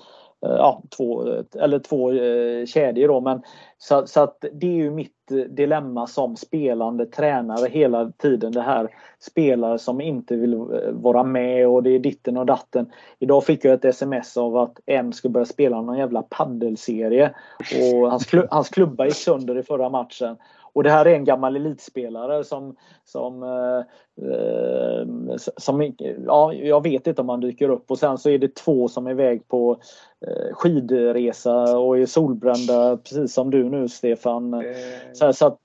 [0.45, 1.23] Eh, ja, två,
[1.59, 3.21] eller två eh, kedjor då.
[3.21, 3.41] Men,
[3.77, 5.13] så, så att det är ju mitt
[5.49, 8.51] dilemma som spelande tränare hela tiden.
[8.51, 10.59] Det här spelare som inte vill eh,
[10.91, 12.91] vara med och det är ditten och datten.
[13.19, 18.11] Idag fick jag ett sms av att en skulle börja spela någon jävla paddelserie och
[18.11, 20.37] hans, klubb, hans klubba gick sönder i förra matchen.
[20.77, 22.75] Och det här är en gammal elitspelare som,
[23.05, 25.93] som, eh, som
[26.25, 29.07] ja, jag vet inte om han dyker upp och sen så är det två som
[29.07, 29.79] är iväg på
[30.27, 34.53] eh, skidresa och är solbrända precis som du nu Stefan.
[34.53, 34.75] Mm.
[35.13, 35.57] Så, så, att,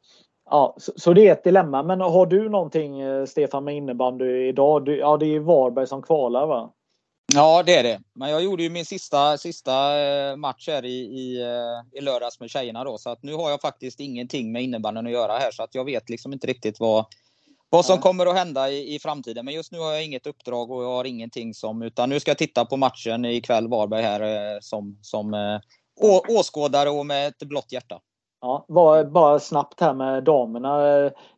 [0.51, 1.83] ja, så, så, det är ett dilemma.
[1.83, 4.85] Men har du någonting eh, Stefan med innebandy idag?
[4.85, 6.73] Du, ja, det är Varberg som kvalar va?
[7.35, 8.01] Ja, det är det.
[8.13, 12.41] Men jag gjorde ju min sista, sista eh, match här i, i, eh, i lördags
[12.41, 12.99] med tjejerna då.
[12.99, 15.51] Så att nu har jag faktiskt ingenting med innebandyn att göra här.
[15.51, 17.07] Så att jag vet liksom inte riktigt vad,
[17.69, 19.45] vad som kommer att hända i, i framtiden.
[19.45, 21.83] Men just nu har jag inget uppdrag och jag har ingenting som...
[21.83, 24.21] Utan nu ska jag titta på matchen ikväll, Varberg här,
[24.55, 25.35] eh, som, som
[26.01, 28.01] å, åskådare och med ett blått hjärta.
[28.45, 30.79] Ja, bara, bara snabbt här med damerna.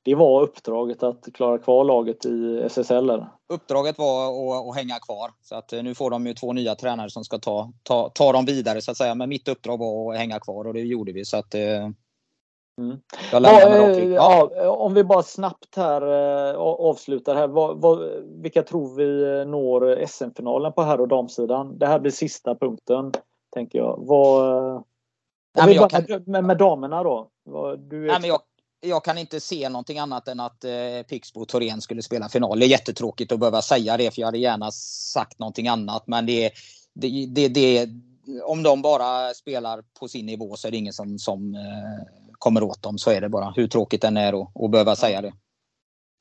[0.02, 3.24] Det var uppdraget att klara kvar laget i SSL?
[3.52, 5.30] Uppdraget var att, att, hänga kvar.
[5.42, 8.32] Så att eh, nu får de ju två nya tränare som ska ta, ta, ta
[8.32, 9.14] dem vidare så att säga.
[9.14, 11.24] Men mitt uppdrag var att hänga kvar och det gjorde vi.
[11.24, 11.88] Så att, eh,
[12.78, 12.96] Mm.
[13.32, 14.50] Ja, eh, ja.
[14.56, 16.02] ja, om vi bara snabbt här
[16.54, 17.46] avslutar här.
[17.46, 17.98] Vad, vad,
[18.42, 21.78] vilka tror vi når SM-finalen på herr och damsidan?
[21.78, 23.12] Det här blir sista punkten,
[23.54, 23.96] tänker jag.
[23.98, 24.84] Vad,
[25.54, 26.22] Nej, bara, kan...
[26.26, 27.30] med, med damerna då?
[27.78, 28.06] Du är...
[28.06, 28.40] Nej, men jag,
[28.80, 32.58] jag kan inte se någonting annat än att eh, Pixbo och Thorén skulle spela final.
[32.58, 36.06] Det är jättetråkigt att behöva säga det för jag hade gärna sagt någonting annat.
[36.06, 36.50] Men det,
[36.94, 37.88] det, det, det
[38.44, 42.62] om de bara spelar på sin nivå så är det ingen som, som eh, kommer
[42.62, 42.98] åt dem.
[42.98, 43.52] Så är det bara.
[43.56, 45.32] Hur tråkigt den är att, att behöva säga det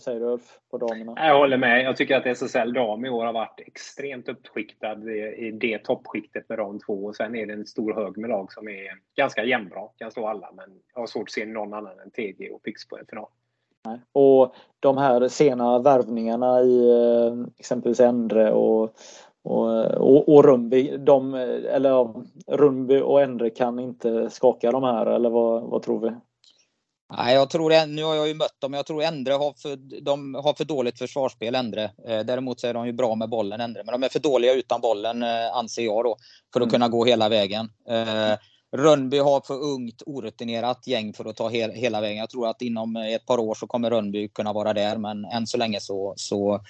[0.01, 1.13] säger du Ulf, på damerna?
[1.27, 1.83] Jag håller med.
[1.83, 6.57] Jag tycker att SSL dam i år har varit extremt uppskiktad i det toppskiktet med
[6.57, 7.05] de två.
[7.05, 10.27] Och sen är det en stor hög med lag som är ganska jämnbra, kan slå
[10.27, 10.51] alla.
[10.53, 13.27] Men jag har svårt att se någon annan än TG och Pix på en final.
[14.11, 18.95] Och de här sena värvningarna i eh, exempelvis Endre och,
[19.43, 22.13] och, och, och Rumby, de, eller
[22.47, 26.11] Rumby och Endre kan inte skaka de här eller vad, vad tror vi?
[27.17, 30.35] Nej, jag tror, nu har jag ju mött dem, jag tror Endre har för, de
[30.35, 31.83] har för dåligt försvarsspel, Endre.
[31.83, 33.83] Eh, däremot så är de ju bra med bollen, Endre.
[33.83, 36.17] Men de är för dåliga utan bollen, eh, anser jag då,
[36.53, 36.71] för att mm.
[36.71, 37.69] kunna gå hela vägen.
[37.89, 38.37] Eh,
[38.75, 42.17] Rönnby har för ungt, orutinerat gäng för att ta he hela vägen.
[42.17, 45.47] Jag tror att inom ett par år så kommer Rönnby kunna vara där, men än
[45.47, 46.61] så länge så, så,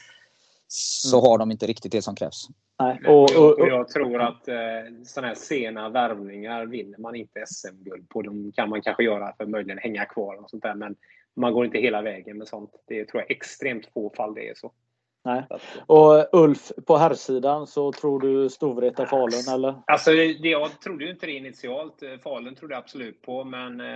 [0.67, 1.29] så mm.
[1.29, 2.47] har de inte riktigt det som krävs.
[2.79, 3.01] Nej.
[3.07, 4.55] Och, och, och, jag tror att eh,
[5.03, 8.21] sådana här sena värvningar vinner man inte SM-guld på.
[8.21, 10.75] De kan man kanske göra för att möjligen hänga kvar och sånt där.
[10.75, 10.95] Men
[11.35, 12.71] man går inte hela vägen med sånt.
[12.87, 14.71] Det tror jag extremt få fall det är så.
[15.25, 15.43] Nej.
[15.85, 19.75] Och Ulf, på herrsidan så tror du Storvreta Falun eller?
[19.87, 22.03] Alltså, jag trodde ju inte det initialt.
[22.23, 23.87] Falun trodde jag absolut på, men eh,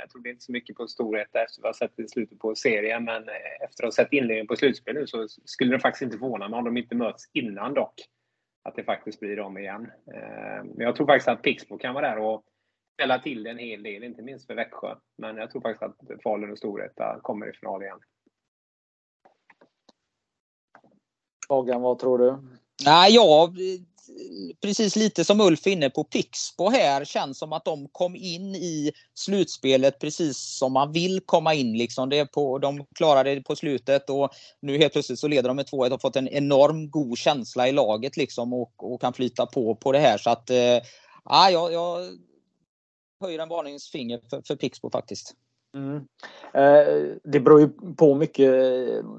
[0.00, 3.04] jag trodde inte så mycket på Storvreta efter vad jag sett i slutet på serien.
[3.04, 6.18] Men eh, efter att ha sett inledningen på slutspel nu så skulle det faktiskt inte
[6.18, 7.94] förvåna mig om de inte möts innan dock.
[8.62, 9.90] Att det faktiskt blir dem igen.
[10.14, 12.44] Eh, men jag tror faktiskt att Pixbo kan vara där och
[12.94, 14.94] ställa till en hel del, inte minst för Växjö.
[15.18, 17.98] Men jag tror faktiskt att Falun och Storvreta kommer i final igen.
[21.48, 22.38] Fagan, vad tror du?
[22.84, 23.52] Nej, ja,
[24.62, 28.92] precis lite som Ulf inne på Pixbo här känns som att de kom in i
[29.14, 31.78] slutspelet precis som man vill komma in.
[31.78, 32.08] Liksom.
[32.08, 34.30] Det på, de klarade det på slutet och
[34.60, 37.68] nu helt plötsligt så leder de med 2-1 och har fått en enorm god känsla
[37.68, 40.18] i laget liksom och, och kan flyta på på det här.
[40.18, 40.80] Så att, eh,
[41.24, 42.18] ja, jag
[43.20, 45.34] höjer en varningsfinger för, för Pixbo faktiskt.
[45.74, 45.96] Mm.
[46.54, 48.52] Eh, det beror ju på mycket.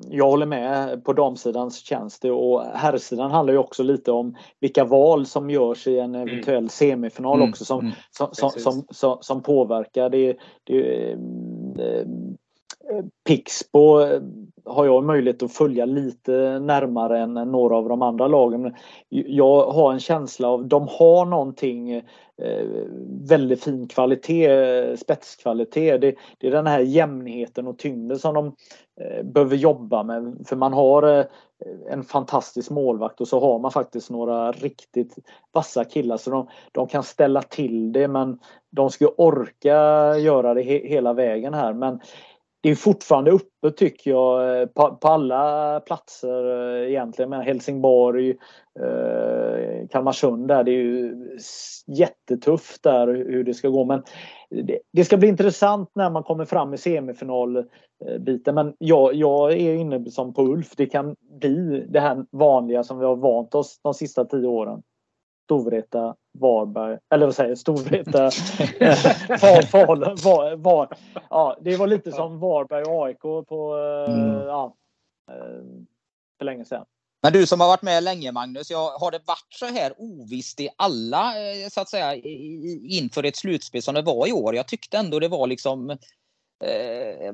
[0.09, 1.03] Jag håller med.
[1.03, 5.87] På damsidan känns det och herrsidan handlar ju också lite om vilka val som görs
[5.87, 6.27] i en mm.
[6.27, 6.69] eventuell mm.
[6.69, 7.91] semifinal också som, mm.
[8.11, 10.09] som, som, som, som, som, påverkar.
[10.09, 12.07] Det, det, eh,
[13.27, 13.99] Pixbo
[14.69, 18.75] har jag möjlighet att följa lite närmare än några av de andra lagen.
[19.09, 22.65] Jag har en känsla av att de har någonting eh,
[23.29, 26.01] väldigt fin kvalitet, spetskvalitet.
[26.01, 28.55] Det, det, är den här jämnheten och tyngden som de
[29.01, 30.45] eh, behöver jobba med.
[30.45, 31.25] För man har eh,
[31.89, 35.17] en fantastisk målvakt och så har man faktiskt några riktigt
[35.51, 38.39] vassa killar så de, de kan ställa till det men
[38.69, 39.73] de ska orka
[40.17, 41.73] göra det he, hela vägen här.
[41.73, 41.99] Men
[42.61, 47.29] det är fortfarande uppe tycker jag eh, på, på alla platser eh, egentligen.
[47.29, 48.29] Men Helsingborg,
[48.79, 50.63] eh, Kalmarsund där.
[50.63, 51.15] Det är ju
[51.87, 53.85] jättetufft där hur det ska gå.
[53.85, 54.03] Men
[54.49, 58.55] det, det ska bli intressant när man kommer fram i semifinalbiten.
[58.55, 60.75] Men jag, jag är inne som på Ulf.
[60.75, 64.81] Det kan bli det här vanliga som vi har vant oss de sista tio åren.
[65.43, 68.31] Storvreta, Varberg, eller vad säger jag, Storvreta,
[69.67, 70.97] Falun, var, var,
[71.29, 74.47] ja, Det var lite som Varberg och AIK på, eh, mm.
[74.47, 74.75] ja,
[75.31, 75.63] eh,
[76.37, 76.85] för länge sedan.
[77.21, 80.59] Men du som har varit med länge Magnus, jag, har det varit så här ovisst
[80.59, 82.15] i alla, eh, så att säga,
[82.83, 84.55] inför ett slutspel som det var i år?
[84.55, 85.97] Jag tyckte ändå det var liksom
[86.63, 87.33] eh,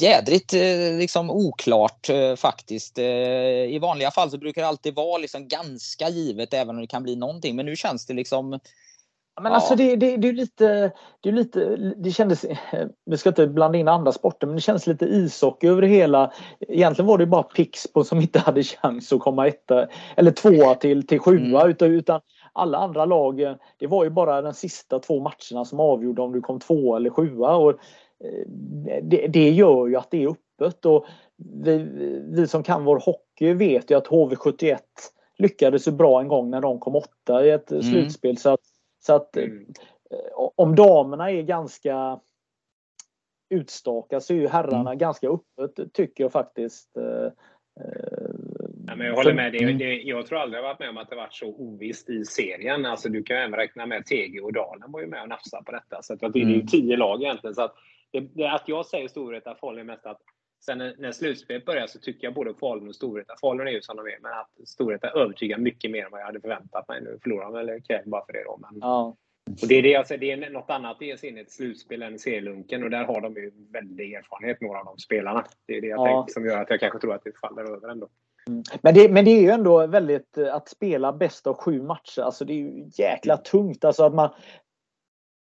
[0.00, 2.98] jädrigt eh, liksom oklart eh, faktiskt.
[2.98, 3.04] Eh,
[3.74, 7.02] I vanliga fall så brukar det alltid vara liksom ganska givet även om det kan
[7.02, 7.56] bli någonting.
[7.56, 8.60] Men nu känns det liksom
[9.40, 9.56] men ja.
[9.56, 12.44] alltså det, det, det är lite, det är lite, det kändes,
[13.06, 16.32] vi ska inte blanda in andra sporter, men det känns lite ishockey över det hela.
[16.68, 21.06] Egentligen var det bara Pixbo som inte hade chans att komma etta eller tvåa till,
[21.06, 21.70] till sjua mm.
[21.70, 22.20] utan, utan
[22.52, 26.40] alla andra lag, det var ju bara de sista två matcherna som avgjorde om du
[26.40, 27.56] kom tvåa eller sjua.
[27.56, 28.13] Och Eh,
[29.02, 31.06] det, det gör ju att det är öppet och
[31.36, 31.78] vi,
[32.24, 34.78] vi som kan vår hockey vet ju att HV71
[35.38, 37.82] lyckades så bra en gång när de kom åtta i ett mm.
[37.82, 38.36] slutspel.
[38.36, 38.60] Så att,
[39.06, 39.66] så att mm.
[40.10, 42.20] Eh, om damerna är ganska
[43.50, 44.98] utstakade så är ju herrarna mm.
[44.98, 46.96] ganska öppet tycker jag faktiskt.
[46.96, 47.32] Eh,
[48.86, 49.52] Ja, men jag håller med.
[49.52, 49.78] Det, mm.
[49.78, 52.86] det, jag tror aldrig jag varit med om att det varit så ovisst i serien.
[52.86, 55.72] Alltså, du kan även räkna med TG och Dalen var ju med och nafsade på
[55.72, 56.02] detta.
[56.02, 56.66] Så att det är ju mm.
[56.66, 57.54] tio lag egentligen.
[57.54, 57.74] Så att
[58.20, 60.20] det, att jag säger Storvreta Falun är mest att
[60.64, 63.82] sen när, när slutspelet börjar så tycker jag både Falun och Storvreta, Falun är ju
[63.82, 67.00] som de är, men att Storvreta övertygar mycket mer än vad jag hade förväntat mig.
[67.00, 68.58] Nu förlorar de väl ikväll bara för det då.
[68.60, 69.16] Men, ja.
[69.62, 72.82] och det är det jag säger, det är något annat i ett slutspel än serielunken
[72.82, 75.44] och där har de ju väldig erfarenhet, några av de spelarna.
[75.66, 76.06] Det är det jag ja.
[76.06, 78.08] tänker som gör att jag kanske tror att det faller över ändå.
[78.46, 78.62] Mm.
[78.82, 82.22] Men, det, men det är ju ändå väldigt att spela bäst av sju matcher.
[82.22, 83.84] Alltså det är ju jäkla tungt.
[83.84, 84.30] Alltså att man,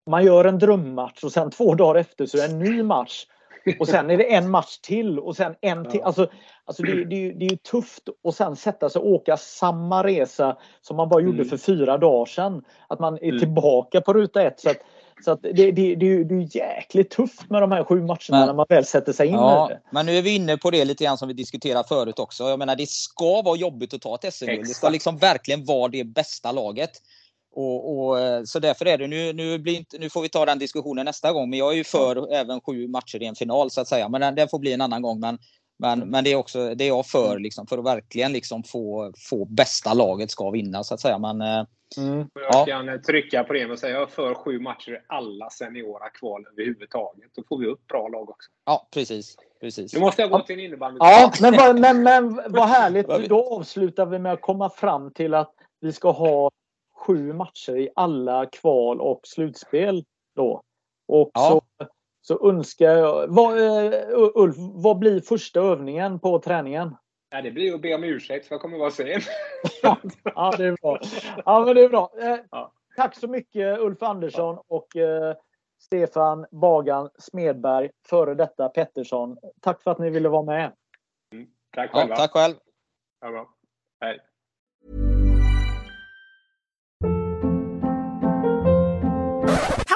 [0.08, 3.26] man gör en drömmatch och sen två dagar efter så är det en ny match.
[3.78, 6.02] Och sen är det en match till och sen en till.
[6.02, 6.30] Alltså,
[6.64, 10.56] alltså det, det, det är ju tufft att sen sätta sig och åka samma resa
[10.80, 11.48] som man bara gjorde mm.
[11.48, 12.64] för fyra dagar sedan.
[12.88, 13.38] Att man är mm.
[13.38, 14.60] tillbaka på ruta ett.
[14.60, 14.76] Så att,
[15.24, 18.46] så att det, det, det, det är jäkligt tufft med de här sju matcherna men,
[18.46, 19.80] när man väl sätter sig in ja, i det.
[19.90, 22.44] Men nu är vi inne på det lite grann som vi diskuterade förut också.
[22.44, 24.60] Jag menar det ska vara jobbigt att ta ett SM-guld.
[24.60, 26.90] Det ska liksom verkligen vara det bästa laget.
[27.50, 30.46] Och, och, eh, så därför är det nu, nu, blir inte, nu får vi ta
[30.46, 31.50] den diskussionen nästa gång.
[31.50, 34.08] Men jag är ju för även sju matcher i en final så att säga.
[34.08, 35.20] Men den, får bli en annan gång.
[35.20, 35.38] Men,
[35.78, 36.08] men, mm.
[36.08, 37.42] men det är också det är jag för mm.
[37.42, 41.18] liksom, för att verkligen liksom få, få bästa laget ska vinna så att säga.
[41.18, 41.64] Men, eh,
[41.96, 42.28] mm.
[42.52, 42.98] Jag kan ja.
[43.06, 47.30] trycka på det och säga jag är för sju matcher i alla seniora kval överhuvudtaget.
[47.36, 48.50] Då får vi upp bra lag också.
[48.66, 49.36] Ja precis.
[49.60, 49.94] precis.
[49.94, 50.98] Nu måste jag gå till en innebandy.
[51.00, 53.28] Ja men, men, men vad härligt.
[53.28, 56.50] Då avslutar vi med att komma fram till att vi ska ha
[56.98, 60.04] sju matcher i alla kval och slutspel
[60.36, 60.62] då.
[61.08, 61.62] Och ja.
[61.78, 61.86] så,
[62.20, 63.28] så önskar jag...
[63.28, 63.92] Vad, uh,
[64.34, 66.96] Ulf, vad blir första övningen på träningen?
[67.30, 69.20] Ja, det blir att be om ursäkt för jag kommer vara sen.
[69.82, 71.00] ja, det är bra.
[71.44, 72.12] Ja, men det är bra.
[72.20, 72.72] Eh, ja.
[72.96, 75.36] Tack så mycket Ulf Andersson och eh,
[75.78, 79.38] Stefan Bagan Smedberg, före detta Pettersson.
[79.60, 80.72] Tack för att ni ville vara med.
[81.32, 81.48] Mm.
[81.70, 82.14] Tack själva.
[82.14, 82.54] Ja, tack själv.
[83.20, 83.48] Ja, bra.
[84.00, 84.20] Hej.